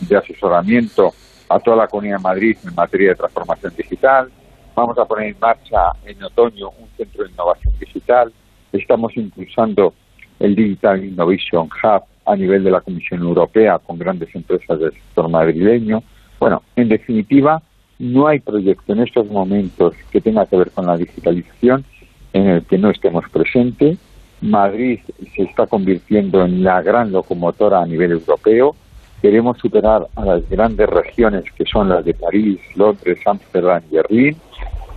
[0.00, 1.12] de asesoramiento
[1.48, 4.30] a toda la Comunidad de Madrid en materia de transformación digital.
[4.74, 8.32] Vamos a poner en marcha en otoño un centro de innovación digital
[8.72, 9.94] Estamos impulsando
[10.40, 15.28] el Digital Innovation Hub a nivel de la Comisión Europea con grandes empresas del sector
[15.28, 16.02] madrileño.
[16.38, 17.62] Bueno, en definitiva,
[17.98, 21.84] no hay proyecto en estos momentos que tenga que ver con la digitalización
[22.32, 23.98] en el que no estemos presentes.
[24.40, 24.98] Madrid
[25.36, 28.74] se está convirtiendo en la gran locomotora a nivel europeo.
[29.20, 34.36] Queremos superar a las grandes regiones que son las de París, Londres, Ámsterdam y Berlín.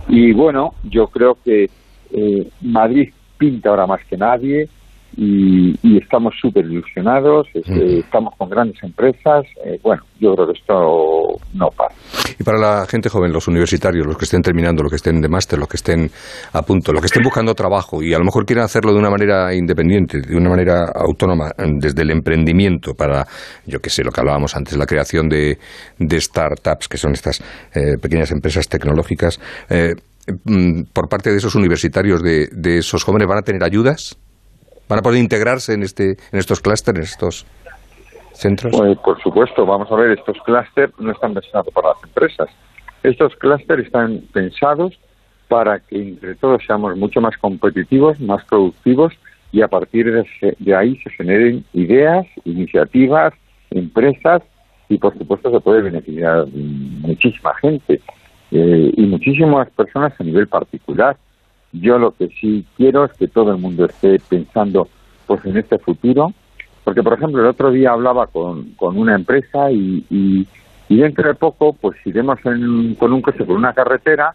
[0.08, 1.70] Y bueno, yo creo que
[2.12, 4.68] eh, Madrid pinta ahora más que nadie
[5.16, 9.44] y, estamos súper ilusionados, este, estamos con grandes empresas.
[9.64, 10.74] Eh, bueno, yo creo que esto
[11.54, 11.94] no pasa.
[12.38, 15.28] Y para la gente joven, los universitarios, los que estén terminando, los que estén de
[15.28, 16.10] máster, los que estén
[16.52, 19.10] a punto, los que estén buscando trabajo y a lo mejor quieren hacerlo de una
[19.10, 23.26] manera independiente, de una manera autónoma, desde el emprendimiento para,
[23.66, 25.58] yo qué sé, lo que hablábamos antes, la creación de,
[25.98, 27.40] de startups, que son estas
[27.74, 29.40] eh, pequeñas empresas tecnológicas.
[30.44, 34.18] Mm, por parte de esos universitarios, de, de, esos jóvenes, van a tener ayudas?
[34.88, 37.46] ¿Van a poder integrarse en, este, en estos clústeres, en estos
[38.32, 38.74] centros?
[38.76, 42.48] Pues, por supuesto, vamos a ver, estos clústeres no están pensados para las empresas.
[43.04, 44.98] Estos clústeres están pensados
[45.48, 49.12] para que entre todos seamos mucho más competitivos, más productivos
[49.52, 53.32] y a partir de, de ahí se generen ideas, iniciativas,
[53.70, 54.42] empresas
[54.88, 58.00] y por supuesto se puede beneficiar muchísima gente.
[58.50, 61.16] Eh, y muchísimas personas a nivel particular.
[61.72, 64.88] Yo lo que sí quiero es que todo el mundo esté pensando
[65.26, 66.32] pues en este futuro,
[66.84, 70.46] porque por ejemplo el otro día hablaba con, con una empresa y, y,
[70.88, 74.34] dentro de poco pues iremos en, con un coche por una carretera,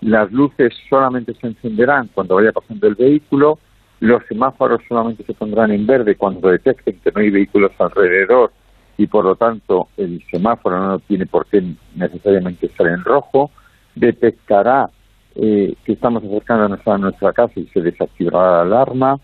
[0.00, 3.58] las luces solamente se encenderán cuando vaya pasando el vehículo,
[4.00, 8.50] los semáforos solamente se pondrán en verde cuando detecten que no hay vehículos alrededor
[9.00, 13.50] y por lo tanto el semáforo no tiene por qué necesariamente estar en rojo,
[13.94, 14.90] detectará
[15.36, 19.18] eh, que estamos acercándonos a nuestra casa y se desactivará la alarma.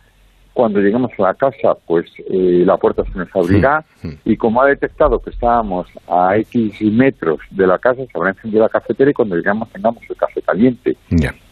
[0.54, 3.84] Cuando llegamos a la casa, pues eh, la puerta se nos abrirá
[4.24, 8.62] y como ha detectado que estábamos a X metros de la casa, se habrá encendido
[8.62, 10.96] la cafetera y cuando llegamos tengamos el café caliente.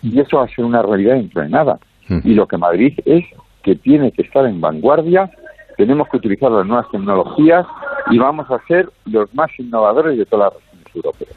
[0.02, 1.78] Y eso va a ser una realidad dentro de nada.
[2.08, 3.26] Y lo que Madrid es
[3.62, 5.30] que tiene que estar en vanguardia
[5.76, 7.66] tenemos que utilizar las nuevas tecnologías
[8.10, 11.30] y vamos a ser los más innovadores de todas las regiones europeas.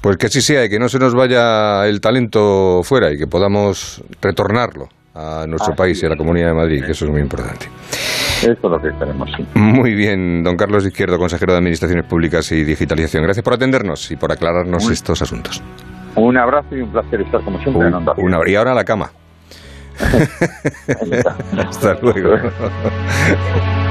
[0.00, 3.26] Pues que así sea y que no se nos vaya el talento fuera y que
[3.26, 7.20] podamos retornarlo a nuestro país y a la Comunidad de Madrid, que eso es muy
[7.20, 7.66] importante.
[8.40, 9.30] Eso es lo que queremos.
[9.54, 13.22] Muy bien, don Carlos Izquierdo, consejero de Administraciones Públicas y Digitalización.
[13.22, 15.62] Gracias por atendernos y por aclararnos estos asuntos.
[16.16, 18.14] Un abrazo y un placer estar como siempre en Onda.
[18.16, 19.10] Una, y ahora a la cama.
[21.68, 22.36] Hasta luego.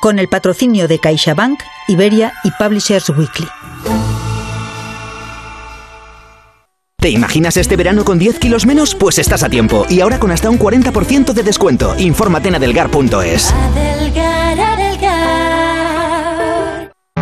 [0.00, 3.46] Con el patrocinio de CaixaBank, Iberia y Publishers Weekly.
[7.00, 8.94] ¿Te imaginas este verano con 10 kilos menos?
[8.94, 9.86] Pues estás a tiempo.
[9.88, 11.94] Y ahora con hasta un 40% de descuento.
[11.98, 13.54] Infórmate en adelgar.es.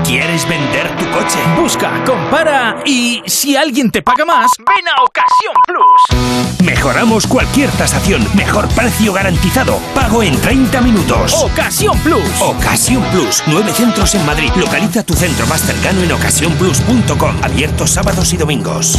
[0.09, 1.39] ¿Quieres vender tu coche?
[1.61, 6.67] Busca, compara y si alguien te paga más, ven a Ocasión Plus.
[6.67, 8.27] Mejoramos cualquier tasación.
[8.35, 9.79] Mejor precio garantizado.
[9.95, 11.35] Pago en 30 minutos.
[11.35, 12.41] Ocasión Plus.
[12.41, 13.43] Ocasión Plus.
[13.49, 14.51] Nueve centros en Madrid.
[14.57, 17.37] Localiza tu centro más cercano en ocasiónplus.com.
[17.43, 18.99] Abiertos sábados y domingos.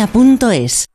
[0.05, 0.87] duchamanía.es.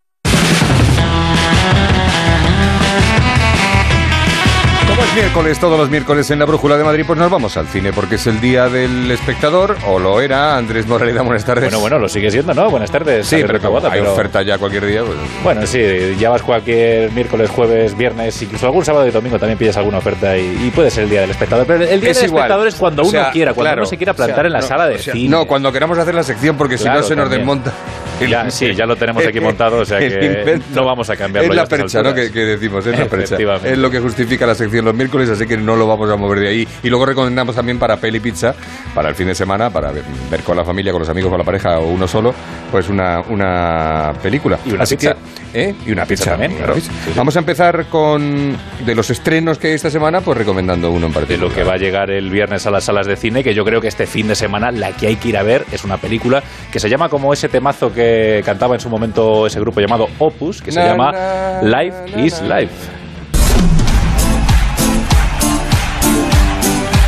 [4.89, 7.67] Como es miércoles, todos los miércoles en la Brújula de Madrid, pues nos vamos al
[7.67, 11.65] cine, porque es el día del espectador, o lo era, Andrés Moraleda, buenas tardes.
[11.65, 12.71] Bueno, bueno, lo sigue siendo, ¿no?
[12.71, 13.27] Buenas tardes.
[13.27, 13.59] Sí, pero
[13.91, 15.03] hay oferta ya cualquier día.
[15.05, 15.19] Pues...
[15.43, 15.81] Bueno, sí,
[16.19, 20.37] ya vas cualquier miércoles, jueves, viernes, incluso algún sábado y domingo también pillas alguna oferta
[20.39, 21.67] y, y puede ser el día del espectador.
[21.67, 22.45] Pero el día Es del igual.
[22.45, 24.47] espectador es cuando O sea, uno quiera, cuando claro, uno se quiera o sea, plantar
[24.47, 25.29] en la no, sala de o sea, cine.
[25.29, 27.41] No, cuando queramos hacer la sección, porque si no se nos también.
[27.41, 27.73] desmonta.
[28.21, 31.51] Ya, sí, ya lo tenemos aquí montado, o sea que no vamos a cambiarlo.
[31.53, 32.15] Es la percha, ¿no?
[32.15, 33.37] Que, que decimos, es la percha.
[33.65, 36.41] Es lo que justifica la sección los miércoles, así que no lo vamos a mover
[36.41, 36.69] de ahí.
[36.83, 38.55] Y luego recomendamos también para Peli Pizza,
[38.95, 41.39] para el fin de semana, para ver, ver con la familia, con los amigos, con
[41.39, 42.35] la pareja o uno solo,
[42.71, 44.59] pues una, una película.
[44.65, 45.15] Y una Así pizza.
[45.53, 45.75] que, ¿eh?
[45.87, 46.75] Y una Pizza pizza, también, claro.
[46.75, 46.93] pizza.
[46.93, 47.13] Sí, sí.
[47.17, 51.13] Vamos a empezar con de los estrenos que hay esta semana, pues recomendando uno en
[51.13, 51.49] de particular.
[51.51, 53.81] lo que va a llegar el viernes a las salas de cine, que yo creo
[53.81, 56.43] que este fin de semana la que hay que ir a ver es una película
[56.73, 58.06] que se llama como ese temazo que
[58.45, 62.41] cantaba en su momento ese grupo llamado Opus, que se Na, llama na, Life is
[62.43, 62.75] Life.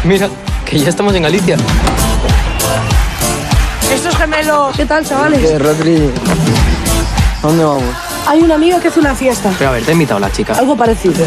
[0.04, 0.28] Mira,
[0.64, 1.56] que ya estamos en Galicia.
[3.92, 4.76] Estos gemelos.
[4.76, 5.42] ¿Qué tal, chavales?
[5.42, 6.10] Eh, Rodri,
[7.42, 7.82] ¿a dónde vamos?
[8.26, 9.50] Hay una amiga que hace una fiesta.
[9.58, 10.54] Pero a ver, te ha invitado la chica.
[10.54, 11.24] Algo parecido.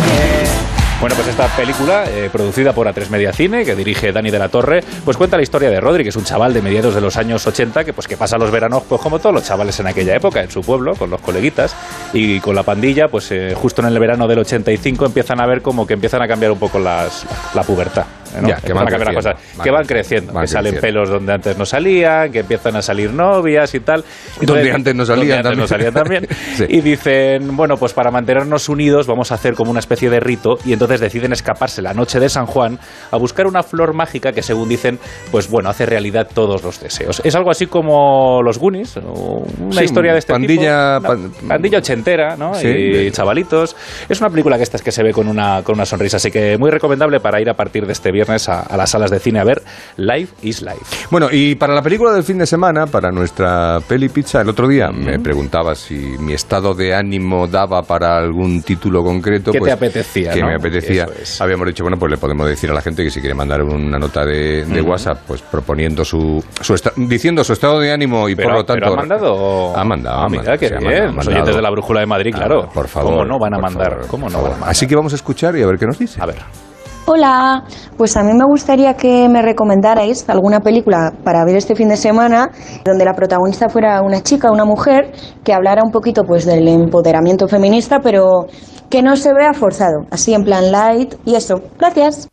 [1.02, 4.50] Bueno, pues esta película, eh, producida por A3 Media Cine, que dirige Dani de la
[4.50, 7.18] Torre, pues cuenta la historia de Rodri, que es un chaval de mediados de los
[7.18, 10.16] años 80, que pues que pasa los veranos, pues como todos los chavales en aquella
[10.16, 11.76] época, en su pueblo, con los coleguitas,
[12.14, 15.64] y con la pandilla, pues eh, justo en el verano del 85 empiezan a ver
[15.64, 17.26] como que empiezan a cambiar un poco las,
[17.56, 18.06] la pubertad.
[18.40, 18.48] ¿No?
[18.48, 20.72] Ya, que van a cambiar las creciendo, cosas, van que van creciendo, van que salen
[20.74, 21.00] creciendo.
[21.02, 24.04] pelos donde antes no salían, que empiezan a salir novias y tal.
[24.42, 26.28] Donde antes no salían antes no salían también.
[26.56, 26.66] Sí.
[26.70, 30.58] Y dicen, bueno, pues para mantenernos unidos vamos a hacer como una especie de rito
[30.66, 32.78] y entonces deciden escaparse la noche de San Juan
[33.12, 35.00] a buscar una flor mágica que según dicen,
[35.32, 37.22] pues bueno, hace realidad todos los deseos.
[37.24, 41.08] Es algo así como los Goonies, una Sí, historia de este pandilla- tipo.
[41.08, 42.54] Pan- pandilla ochentera, ¿no?
[42.54, 43.76] Sí, y de- chavalitos.
[44.10, 46.32] Es una película que esta es que se ve con una, con una sonrisa, así
[46.32, 49.20] que muy recomendable para ir a partir de este viernes a, a las salas de
[49.20, 49.62] cine a ver
[49.98, 51.08] Life is Life.
[51.10, 54.68] Bueno, y para la película del fin de semana, para nuestra peli pizza, el otro
[54.68, 59.52] día me preguntaba si mi estado de ánimo daba para algún título concreto.
[59.52, 60.48] ¿Qué pues, te apetecía, Que no?
[60.48, 61.08] me apetecía.
[61.22, 61.40] Es.
[61.42, 63.98] Habíamos dicho, bueno, pues le podemos decir a la gente que si quiere mandar una
[63.98, 64.66] nota de.
[64.82, 66.44] WhatsApp, pues proponiendo su,
[66.98, 68.94] diciendo su estado de ánimo y Pero- por lo pero tanto.
[68.94, 69.78] ¿ha mandado?
[69.78, 70.22] Ha mandado.
[70.22, 70.84] Ah, mira, qué bien.
[70.84, 72.70] mandado, Los oyentes de la Brújula de Madrid, claro.
[72.74, 73.12] por favor.
[73.12, 73.92] ¿Cómo no van a mandar?
[73.92, 74.70] favor, ¿Cómo no van a mandar?
[74.70, 76.22] Así que vamos a escuchar y a ver qué nos dice.
[76.22, 76.38] A ver.
[77.08, 77.64] Hola,
[77.98, 81.98] pues a mí me gustaría que me recomendarais alguna película para ver este fin de
[81.98, 82.52] semana
[82.86, 85.12] donde la protagonista fuera una chica, una mujer,
[85.44, 88.46] que hablara un poquito pues del empoderamiento feminista, pero
[88.90, 91.56] que no se vea forzado, así en plan light y eso.
[91.80, 92.31] Gracias.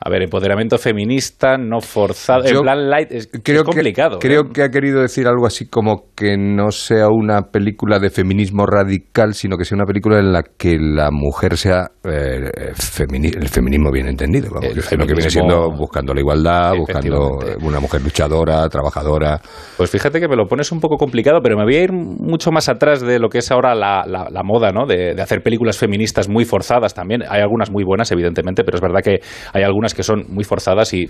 [0.00, 2.44] A ver, empoderamiento feminista, no forzado.
[2.44, 4.18] Yo en plan light, es, creo es complicado.
[4.20, 4.48] Que, creo ¿eh?
[4.54, 9.34] que ha querido decir algo así como que no sea una película de feminismo radical,
[9.34, 13.90] sino que sea una película en la que la mujer sea eh, femini- el feminismo
[13.90, 14.50] bien entendido.
[14.54, 17.66] Vamos, El lo que viene siendo buscando la igualdad, buscando Efectivamente.
[17.66, 19.40] una mujer luchadora, trabajadora.
[19.76, 22.52] Pues fíjate que me lo pones un poco complicado, pero me voy a ir mucho
[22.52, 24.86] más atrás de lo que es ahora la, la- la moda, ¿no?
[24.86, 27.22] De, de hacer películas feministas muy forzadas también.
[27.28, 29.20] Hay algunas muy buenas, evidentemente, pero es verdad que
[29.52, 31.08] hay algunas que son muy forzadas y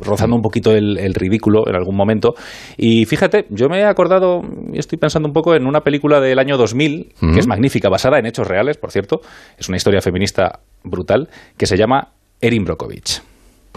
[0.00, 2.34] rozando un poquito el, el ridículo en algún momento.
[2.76, 6.38] Y fíjate, yo me he acordado, y estoy pensando un poco en una película del
[6.38, 7.32] año 2000, Ujú.
[7.32, 9.20] que es magnífica, basada en hechos reales, por cierto.
[9.58, 12.08] Es una historia feminista brutal, que se llama
[12.40, 13.22] Erin Brockovich.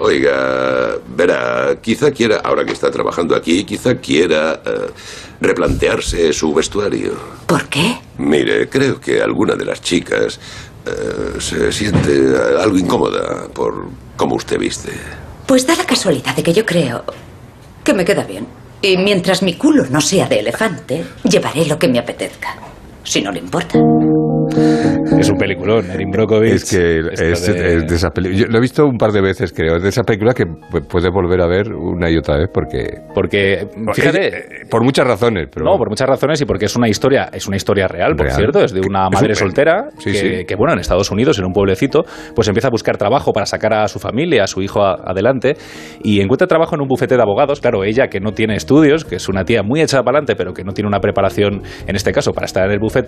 [0.01, 4.91] Oiga, verá, quizá quiera, ahora que está trabajando aquí, quizá quiera eh,
[5.41, 7.13] replantearse su vestuario.
[7.45, 7.97] ¿Por qué?
[8.17, 10.39] Mire, creo que alguna de las chicas
[10.85, 12.11] eh, se siente
[12.61, 14.91] algo incómoda por cómo usted viste.
[15.45, 17.03] Pues da la casualidad de que yo creo
[17.83, 18.47] que me queda bien.
[18.81, 22.55] Y mientras mi culo no sea de elefante, llevaré lo que me apetezca.
[23.09, 23.79] Si no le importa.
[25.19, 26.53] Es un peliculón, Erin Brockovich.
[26.53, 28.39] Es que es, de- es de esa película.
[28.39, 29.75] Yo lo he visto un par de veces, creo.
[29.77, 32.85] Es de esa película que pu- puedes volver a ver una y otra vez porque.
[33.13, 34.27] Porque, fíjate.
[34.27, 35.65] eh, por muchas razones, pero.
[35.65, 38.37] No, por muchas razones y porque es una historia, es una historia real, por Real.
[38.37, 40.45] cierto, es de una Es madre un- soltera Sí, que, sí.
[40.45, 42.03] que, bueno, en Estados Unidos, en un pueblecito,
[42.35, 45.55] pues empieza a buscar trabajo para sacar a su familia, a su hijo a- adelante
[46.03, 47.59] y encuentra trabajo en un bufete de abogados.
[47.59, 50.53] Claro, ella que no tiene estudios, que es una tía muy echada para adelante, pero
[50.53, 52.98] que no tiene una preparación, en este caso, para estar en el bufete,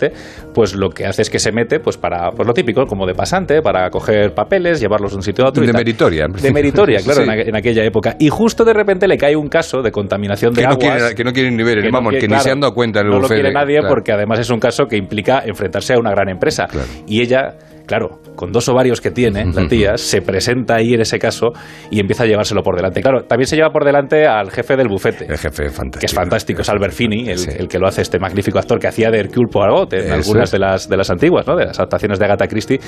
[0.54, 3.14] pues lo que hace es que se mete, pues para, pues lo típico, como de
[3.14, 5.62] pasante, para coger papeles, llevarlos de un sitio a otro.
[5.62, 5.80] y De tal.
[5.80, 6.26] meritoria.
[6.28, 7.28] De meritoria, claro, Sí.
[7.28, 8.16] en, aqu- en aquella época.
[8.18, 10.96] Y justo de repente le cae un caso de contaminación de Que no, aguas.
[10.96, 12.74] quieren, que no quieren ni ver, que no vamos, quiere- que ni se han dado
[12.74, 13.88] cuenta en el no lo quiere nadie claro.
[13.94, 16.66] porque además es un caso que implica enfrentarse a una gran empresa.
[17.06, 17.54] Y ella,
[17.86, 21.48] claro, con dos ovarios que tiene, la tía, se presenta ahí en ese caso
[21.90, 23.00] y empieza a llevárselo por delante.
[23.02, 25.26] Claro, también se lleva por delante al jefe del bufete.
[25.28, 26.00] El jefe fantástico.
[26.00, 28.88] Que es fantástico, es Albert Finney, el, el que lo hace este magnífico actor que
[28.88, 31.56] hacía de Hercule Poirot en Eso algunas de las, de las antiguas, ¿no?
[31.56, 32.78] de las adaptaciones de Agatha Christie.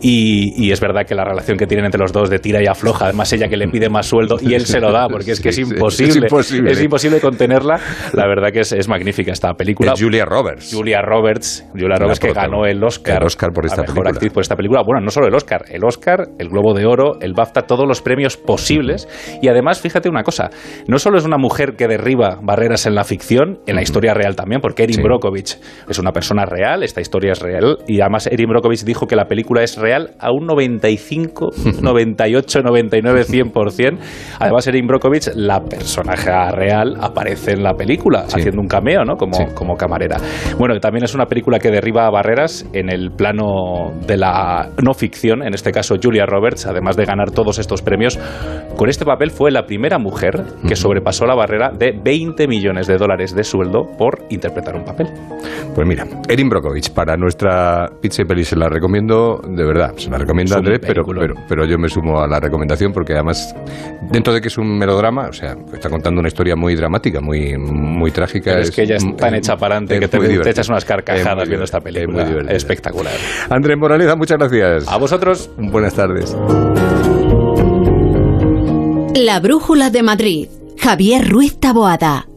[0.00, 2.66] Y, y es verdad que la relación que tienen entre los dos de tira y
[2.66, 5.40] afloja, además ella que le pide más sueldo y él se lo da, porque es
[5.40, 6.10] que Sí, es sí, imposible.
[6.10, 6.72] es imposible.
[6.72, 7.78] es imposible contenerla.
[8.12, 9.92] La verdad que es, es magnífica esta película.
[9.94, 10.72] Es Julia Roberts.
[10.74, 14.10] Julia Roberts, Julia Roberts que ganó el Oscar, El Oscar por esta mejor película.
[14.10, 14.82] actriz por esta película.
[14.84, 18.02] Bueno, no solo el Oscar, el Oscar, el Globo de Oro, el BAFTA, todos los
[18.02, 19.08] premios posibles.
[19.40, 20.50] Y además, fíjate una cosa,
[20.86, 24.36] no solo es una mujer que derriba barreras en la ficción, en la historia real
[24.36, 25.56] también, porque Erin Brockovich
[25.88, 29.24] es una persona real, esta historia es real, y además Erin Brockovich dijo que la
[29.24, 31.48] película es real a un 95,
[31.80, 33.98] 98, 99, 100%.
[34.38, 39.16] Además, Erin Brockovich, la personaje real, aparece en la película, haciendo un cameo, ¿no?
[39.16, 40.18] Como, como camarera.
[40.58, 44.25] Bueno, también es una película que derriba barreras en el plano de la
[44.82, 48.18] no ficción, en este caso Julia Roberts, además de ganar todos estos premios,
[48.76, 52.96] con este papel fue la primera mujer que sobrepasó la barrera de 20 millones de
[52.96, 55.08] dólares de sueldo por interpretar un papel.
[55.74, 60.10] Pues mira, Erin Brockovich, para nuestra pizza y peli se la recomiendo, de verdad, se
[60.10, 63.54] la recomiendo a Andrés, pero, pero, pero yo me sumo a la recomendación porque además,
[64.10, 67.56] dentro de que es un melodrama, o sea, está contando una historia muy dramática, muy,
[67.58, 68.52] muy trágica.
[68.52, 71.48] Pero es que ella es tan hecha para adelante que te, te echas unas carcajadas
[71.48, 72.22] viendo esta película.
[72.22, 72.54] es muy.
[72.54, 73.12] Espectacular.
[73.50, 74.88] Andrés Moraleda, muchas gracias.
[74.88, 75.50] A vosotros.
[75.56, 76.36] Buenas tardes.
[79.14, 80.48] La Brújula de Madrid.
[80.78, 82.28] Javier Ruiz Taboada.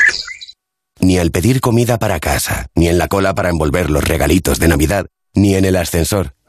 [1.00, 4.68] Ni al pedir comida para casa, ni en la cola para envolver los regalitos de
[4.68, 6.36] Navidad, ni en el ascensor.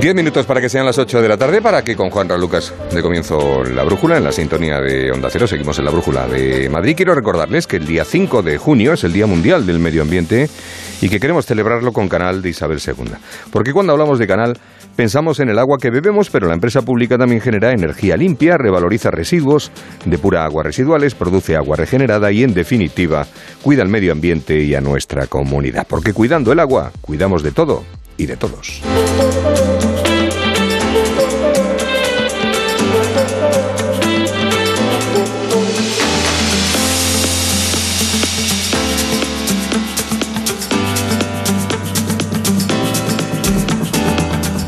[0.00, 2.72] Diez minutos para que sean las 8 de la tarde, para que con Juan Lucas
[2.94, 5.48] de comienzo la brújula en la sintonía de Onda Cero.
[5.48, 6.94] Seguimos en la brújula de Madrid.
[6.96, 10.48] Quiero recordarles que el día 5 de junio es el Día Mundial del Medio Ambiente
[11.00, 13.10] y que queremos celebrarlo con Canal de Isabel II.
[13.50, 14.56] Porque cuando hablamos de Canal,
[14.94, 19.10] pensamos en el agua que bebemos, pero la empresa pública también genera energía limpia, revaloriza
[19.10, 19.72] residuos,
[20.04, 23.26] depura aguas residuales, produce agua regenerada y, en definitiva,
[23.62, 25.88] cuida el medio ambiente y a nuestra comunidad.
[25.88, 27.82] Porque cuidando el agua, cuidamos de todo
[28.18, 28.82] y de todos.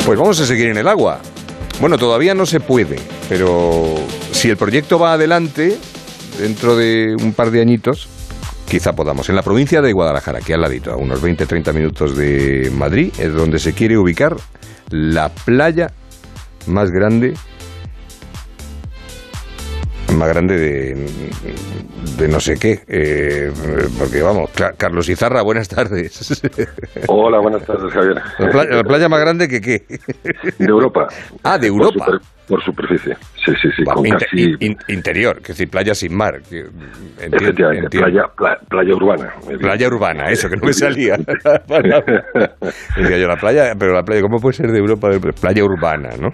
[0.07, 1.21] Pues vamos a seguir en el agua.
[1.81, 2.97] Bueno, todavía no se puede,
[3.29, 3.95] pero
[4.33, 5.77] si el proyecto va adelante,
[6.39, 8.09] dentro de un par de añitos,
[8.71, 9.29] quizá podamos.
[9.29, 13.33] En la provincia de Guadalajara, que al ladito, a unos 20-30 minutos de Madrid, es
[13.35, 14.37] donde se quiere ubicar
[14.91, 15.91] la playa
[16.67, 17.35] más grande
[20.17, 21.07] más grande de,
[22.19, 23.53] de no sé qué eh,
[23.99, 26.43] porque vamos Carlos Izarra buenas tardes
[27.07, 28.21] Hola, buenas tardes, Javier.
[28.39, 29.85] la playa, la playa más grande que qué
[30.59, 31.07] De Europa.
[31.45, 34.55] ah de Europa Por, super- Por superficie, sí, sí, sí, Va, con inte- casi...
[34.59, 36.35] in- interior, que decir, playa sin mar.
[37.21, 37.89] entiendo.
[37.91, 39.33] playa, pla- playa urbana.
[39.61, 41.17] Playa urbana, eso, que no me salía.
[42.97, 45.09] Decía yo, la playa, pero la playa, ¿cómo puede ser de Europa?
[45.41, 46.31] Playa urbana, ¿no?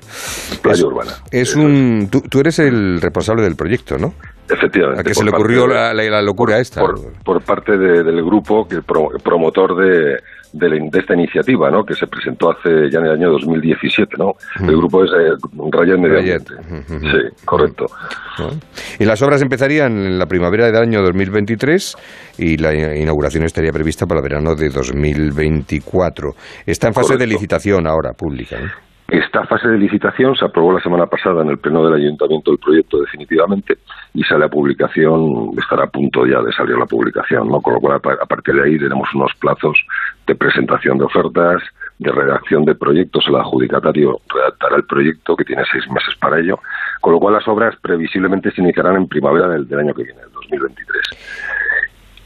[0.63, 1.13] Playa Es- urbana.
[1.31, 2.09] Es un.
[2.11, 4.15] Tú, tú eres el responsable del proyecto, ¿no?
[4.49, 5.01] Efectivamente.
[5.01, 6.81] A que por se le ocurrió de- la, locura esta.
[7.25, 10.17] por parte de- del grupo que pro- promotor de,
[10.53, 11.83] de, la- de esta iniciativa, ¿no?
[11.85, 14.33] Que se presentó hace ya en el año 2017, ¿no?
[14.61, 15.33] El grupo es eh,
[15.73, 16.43] Rayet Medio Rayet.
[16.59, 17.09] Ambiente.
[17.11, 17.87] Sí, correcto.
[18.99, 21.97] Y las obras empezarían en la primavera del año 2023
[22.39, 26.31] y la inauguración estaría prevista para el verano de 2024.
[26.67, 28.59] Está en fase de licitación ahora, pública.
[28.61, 28.86] ¿no?
[29.09, 32.59] Esta fase de licitación se aprobó la semana pasada en el pleno del ayuntamiento el
[32.59, 33.79] proyecto definitivamente
[34.15, 37.61] y sale a publicación, estará a punto ya de salir la publicación, ¿no?
[37.61, 39.79] Con lo cual a pa- a partir de ahí tenemos unos plazos
[40.27, 41.63] de presentación de ofertas,
[42.01, 46.59] de redacción de proyectos, el adjudicatario redactará el proyecto que tiene seis meses para ello,
[47.01, 50.33] con lo cual las obras previsiblemente se iniciarán en primavera del año que viene, el
[50.33, 51.56] 2023.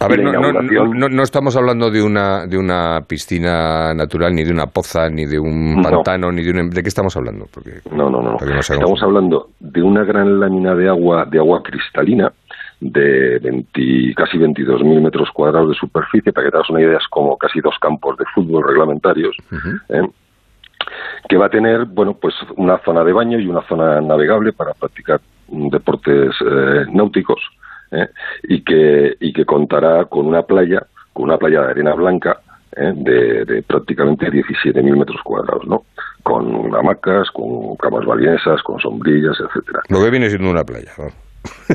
[0.03, 4.51] A ver, no, no- no- estamos hablando de una, de una piscina natural, ni de
[4.53, 5.83] una poza, ni de un No.
[5.83, 6.71] pantano, ni de un...
[6.71, 7.47] ¿De qué estamos hablando?
[7.53, 8.37] Porque, No, no, no.
[8.59, 12.33] Estamos hablando de una gran lámina de agua, de agua cristalina,
[12.81, 17.07] de 20 casi 22.000 metros cuadrados de superficie, para que te hagas una idea, es
[17.11, 19.37] como casi dos campos de fútbol reglamentarios,
[19.91, 20.01] ¿eh?
[21.29, 24.73] que va a tener, bueno, pues una zona de baño y una zona navegable para
[24.73, 27.39] practicar deportes eh, náuticos,
[27.91, 28.09] ¿eh?
[28.45, 32.41] y que y que contará con una playa, con una playa de arena blanca
[32.77, 32.93] ¿eh?
[32.95, 35.85] de, de prácticamente 17.000 metros cuadrados, ¿no?
[36.23, 39.81] Con hamacas, con camas balinesas, con sombrillas, etcétera.
[39.89, 40.93] Lo que viene siendo una playa.
[40.99, 41.09] ¿no?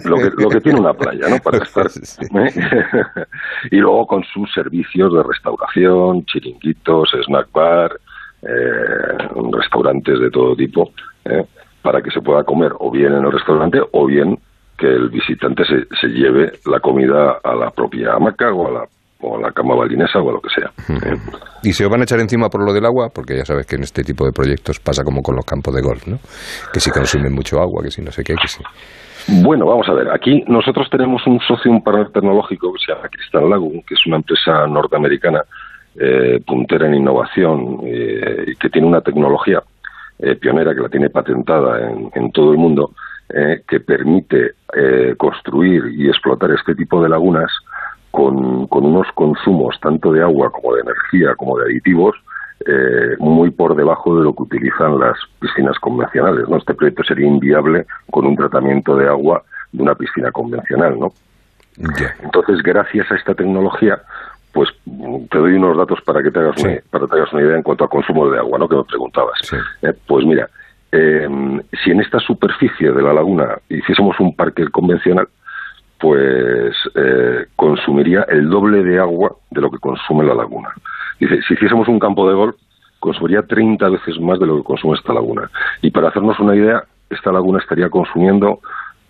[0.04, 1.38] Lo que, lo que tiene una playa, ¿no?
[1.40, 1.88] Para estar.
[1.88, 2.52] ¿eh?
[3.72, 8.00] y luego con sus servicios de restauración, chiringuitos, snack bar,
[8.44, 9.18] eh,
[9.52, 10.92] restaurantes de todo tipo,
[11.26, 11.46] ¿eh?
[11.82, 14.40] para que se pueda comer o bien en el restaurante o bien
[14.78, 18.84] que el visitante se, se lleve la comida a la propia hamaca o a la,
[19.22, 20.70] o a la cama balinesa o a lo que sea.
[20.90, 21.18] ¿eh?
[21.64, 23.76] Y se os van a echar encima por lo del agua, porque ya sabes que
[23.76, 26.18] en este tipo de proyectos pasa como con los campos de golf, ¿no?
[26.72, 28.62] Que si consumen mucho agua, que si no sé qué, que si...
[29.42, 30.12] Bueno, vamos a ver.
[30.12, 34.06] Aquí nosotros tenemos un socio, un partner tecnológico que se llama Crystal Lagoon, que es
[34.06, 35.42] una empresa norteamericana
[36.00, 39.64] eh, puntera en innovación eh, y que tiene una tecnología
[40.20, 42.92] eh, pionera que la tiene patentada en, en todo el mundo,
[43.30, 47.52] eh, que permite eh, construir y explotar este tipo de lagunas
[48.12, 52.16] con, con unos consumos tanto de agua como de energía como de aditivos
[52.66, 56.48] eh, muy por debajo de lo que utilizan las piscinas convencionales.
[56.48, 56.58] ¿no?
[56.58, 60.98] Este proyecto sería inviable con un tratamiento de agua de una piscina convencional.
[60.98, 61.12] ¿no?
[62.24, 64.02] Entonces, gracias a esta tecnología,
[64.54, 64.70] pues
[65.30, 67.58] te doy unos datos para que te hagas, una, para que te hagas una idea
[67.58, 68.70] en cuanto a consumo de agua, ¿no?
[68.70, 69.54] que me preguntabas.
[69.82, 70.50] Eh, pues mira,
[70.98, 71.28] eh,
[71.84, 75.28] si en esta superficie de la laguna hiciésemos un parque convencional,
[76.00, 80.70] pues eh, consumiría el doble de agua de lo que consume la laguna.
[81.20, 82.56] Dice, si hiciésemos un campo de golf,
[83.02, 85.50] consumiría 30 veces más de lo que consume esta laguna.
[85.82, 88.62] Y para hacernos una idea, esta laguna estaría consumiendo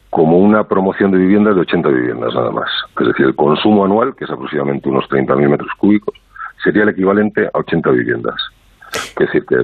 [0.10, 2.70] como una promoción de viviendas de 80 viviendas nada más.
[3.00, 6.16] Es decir, el consumo anual, que es aproximadamente unos 30.000 metros cúbicos,
[6.64, 8.36] sería el equivalente a 80 viviendas.
[8.92, 9.58] Es decir, que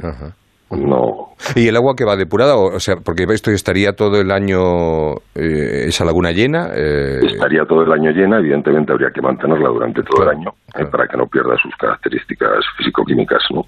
[0.72, 1.30] no...
[1.56, 2.56] ¿Y el agua que va depurada?
[2.56, 6.70] O, sea, porque esto estaría todo el año, eh, esa laguna llena.
[6.74, 10.86] eh, Estaría todo el año llena, evidentemente habría que mantenerla durante todo el año eh,
[10.86, 13.66] para que no pierda sus características físico-químicas ¿no?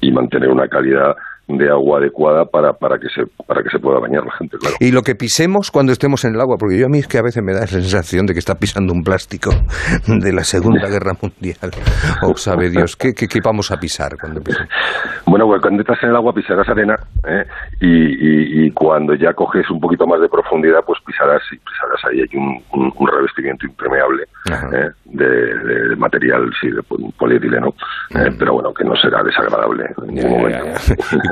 [0.00, 1.16] y mantener una calidad
[1.48, 4.76] de agua adecuada para, para, que se, para que se pueda bañar la gente, claro.
[4.80, 7.18] Y lo que pisemos cuando estemos en el agua, porque yo a mí es que
[7.18, 9.50] a veces me da la sensación de que está pisando un plástico
[10.06, 11.72] de la Segunda Guerra Mundial.
[12.22, 14.68] O sabe Dios, ¿qué, qué, qué vamos a pisar cuando pisemos?
[15.26, 16.96] Bueno, pues cuando estás en el agua pisarás arena
[17.26, 17.44] ¿eh?
[17.80, 22.04] y, y, y cuando ya coges un poquito más de profundidad, pues pisarás y pisarás
[22.10, 24.90] ahí hay un, un, un revestimiento impermeable ¿eh?
[25.04, 26.82] de, de, material, sí, de
[27.18, 27.68] polietileno,
[28.14, 28.30] ¿eh?
[28.38, 30.64] pero bueno, que no será desagradable en ningún momento.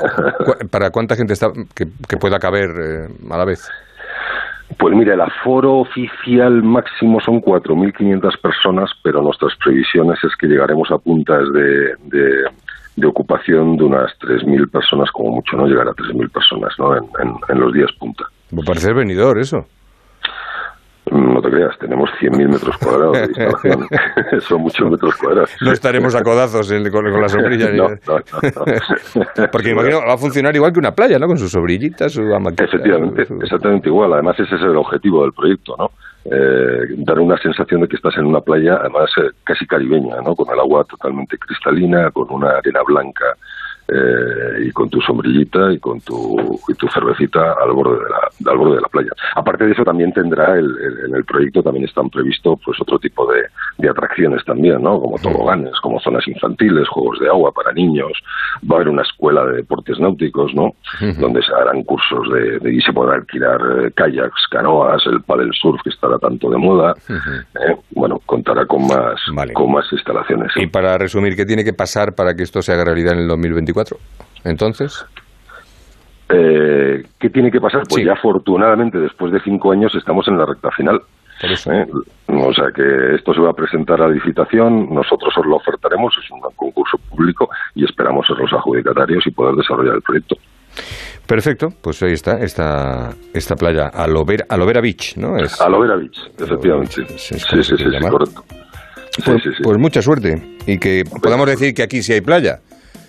[0.70, 3.68] ¿Para cuánta gente está que, que pueda caber eh, a la vez?
[4.78, 10.90] Pues mira, el aforo oficial máximo son 4.500 personas, pero nuestras previsiones es que llegaremos
[10.90, 12.44] a puntas de, de,
[12.96, 16.96] de ocupación de unas 3.000 personas, como mucho, no llegar a 3.000 personas ¿no?
[16.96, 18.24] en, en, en los días punta.
[18.50, 19.66] Me parece venidor eso.
[21.10, 23.88] No te creas, tenemos 100.000 metros cuadrados de instalación.
[24.40, 25.50] Son muchos metros cuadrados.
[25.60, 27.70] No estaremos a codazos en- con, con la sombrilla.
[27.72, 27.96] no, no,
[29.36, 29.50] no.
[29.52, 31.26] Porque imagino va a funcionar igual que una playa, ¿no?
[31.28, 32.64] Con sus sobrillitas, su hamaquita.
[32.64, 34.12] Efectivamente, exactamente igual.
[34.14, 35.90] Además, ese es el objetivo del proyecto, ¿no?
[36.24, 40.34] Eh, dar una sensación de que estás en una playa, además, eh, casi caribeña, ¿no?
[40.34, 43.26] Con el agua totalmente cristalina, con una arena blanca
[43.88, 48.50] eh, y con tu sombrillita y con tu, y tu cervecita al borde de la,
[48.52, 49.10] al borde de la playa.
[49.34, 52.98] Aparte de eso, también tendrá el, el- en el proyecto también están previsto pues otro
[52.98, 53.42] tipo de,
[53.78, 55.00] de atracciones también, ¿no?
[55.00, 58.12] Como toboganes, como zonas infantiles, juegos de agua para niños.
[58.70, 60.72] Va a haber una escuela de deportes náuticos, ¿no?
[61.20, 65.50] Donde se harán cursos de, de- y se podrá alquilar eh, kayaks, canoas, el paddle
[65.52, 66.94] surf que estará tanto de moda.
[67.08, 67.76] ¿eh?
[67.90, 69.20] Bueno, contará con más,
[69.54, 70.50] con más instalaciones.
[70.56, 73.28] Y para resumir, ¿qué tiene que pasar para que esto se haga realidad en el
[73.28, 73.75] 2024?
[74.44, 75.04] Entonces,
[76.28, 77.82] Eh, ¿Qué tiene que pasar?
[77.88, 81.00] Pues ya afortunadamente después de cinco años estamos en la recta final.
[81.42, 81.86] ¿eh?
[82.28, 86.30] O sea que esto se va a presentar a licitación, nosotros os lo ofertaremos, es
[86.30, 90.34] un concurso público y esperamos ser los adjudicatarios y poder desarrollar el proyecto.
[91.26, 95.36] perfecto, pues ahí está, esta, esta playa, Alovera, Alovera Beach, ¿no?
[95.36, 96.92] Es, Alovera Beach, efectivamente.
[96.92, 98.44] Sí, sí, sí, sí, sí, correcto.
[99.24, 102.60] pues, pues mucha suerte y que podamos decir que aquí sí hay playa.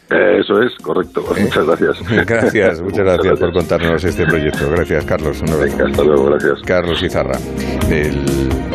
[0.10, 1.22] Eso es, correcto.
[1.38, 1.98] Muchas gracias.
[2.26, 4.70] Gracias, muchas gracias por contarnos este proyecto.
[4.72, 5.42] Gracias, Carlos.
[5.42, 5.86] Un abrazo.
[5.86, 6.62] hasta luego, gracias.
[6.66, 7.38] Carlos Izarra,
[7.92, 8.24] el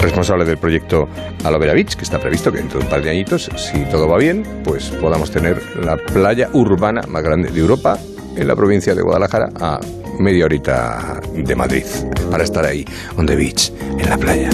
[0.00, 1.08] responsable del proyecto
[1.44, 4.18] Alovera Beach, que está previsto que dentro de un par de añitos, si todo va
[4.18, 7.96] bien, pues podamos tener la playa urbana más grande de Europa
[8.36, 9.80] en la provincia de Guadalajara a
[10.18, 11.84] media horita de Madrid
[12.30, 12.84] para estar ahí,
[13.16, 14.50] on the beach, en la playa.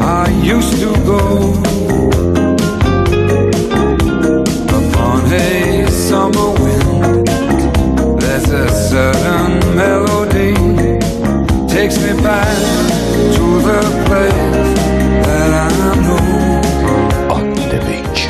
[0.00, 1.52] I used to go.
[4.68, 7.26] Upon a summer wind,
[8.20, 10.54] there's a certain melody
[11.68, 12.56] takes me back
[13.36, 14.74] to the place
[15.26, 17.34] that I know.
[17.34, 18.28] On the beach.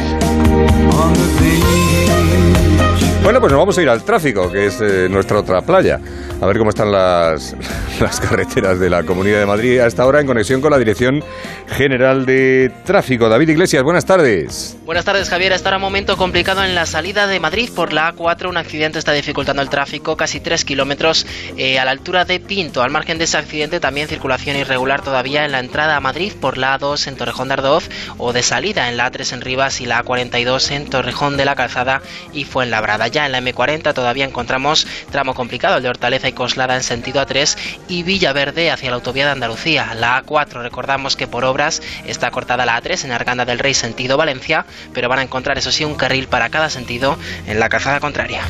[0.95, 3.22] On the beach.
[3.22, 6.01] Bueno, pues nos vamos a ir al tráfico, que es eh, nuestra otra playa.
[6.41, 7.55] A ver cómo están las,
[8.01, 11.22] las carreteras de la Comunidad de Madrid hasta ahora en conexión con la Dirección
[11.68, 13.28] General de Tráfico.
[13.28, 14.78] David Iglesias, buenas tardes.
[14.86, 15.53] Buenas tardes, Javier.
[15.53, 18.49] Está ahora un momento complicado en la salida de Madrid por la A4.
[18.49, 21.26] Un accidente está dificultando el tráfico, casi 3 kilómetros
[21.59, 22.82] eh, a la altura de Pinto.
[22.82, 26.57] Al margen de ese accidente, también circulación irregular todavía en la entrada a Madrid por
[26.57, 29.86] la A2 en Torrejón de Ardoz o de salida en la A3 en Rivas y
[29.86, 32.01] la A42 en Torrejón de la Calzada
[32.32, 33.09] y Fuenlabrada.
[33.09, 37.20] Ya en la M40 todavía encontramos tramo complicado, el de Hortaleza y Coslada en sentido
[37.20, 37.57] A3
[37.89, 39.95] y Villaverde hacia la autovía de Andalucía.
[39.95, 44.16] La A4, recordamos que por obras está cortada la A3 en Arganda del Rey sentido
[44.16, 44.64] Valencia,
[44.95, 48.43] pero van a encontrar eso sí un carril para cada sentido en la calzada contraria.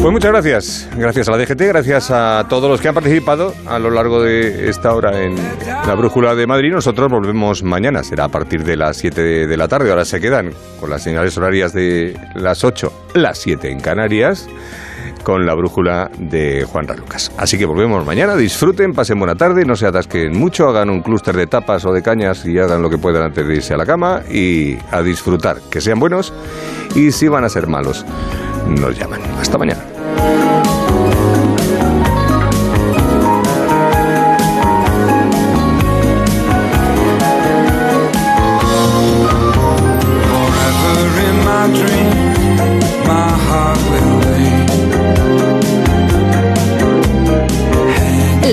[0.00, 0.88] Pues muchas gracias.
[0.96, 4.68] Gracias a la DGT, gracias a todos los que han participado a lo largo de
[4.68, 6.70] esta hora en la Brújula de Madrid.
[6.72, 9.90] Nosotros volvemos mañana, será a partir de las 7 de, la tarde.
[9.90, 14.48] Ahora se quedan con las señales horarias de las 8, las 7 en Canarias,
[15.22, 17.32] con la Brújula de Juan Lucas.
[17.36, 18.36] Así que volvemos mañana.
[18.36, 22.02] Disfruten, pasen buena tarde, no se atasquen mucho, hagan un clúster de tapas o de
[22.02, 25.58] cañas y hagan lo que puedan antes de irse a la cama y a disfrutar.
[25.70, 26.32] Que sean buenos
[26.94, 28.04] y si van a ser malos,
[28.66, 29.20] nos llaman.
[29.38, 29.97] Hasta mañana.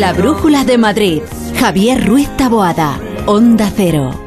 [0.05, 1.23] La Brújula de Madrid.
[1.59, 2.99] Javier Ruiz Taboada.
[3.25, 4.24] Onda Cero.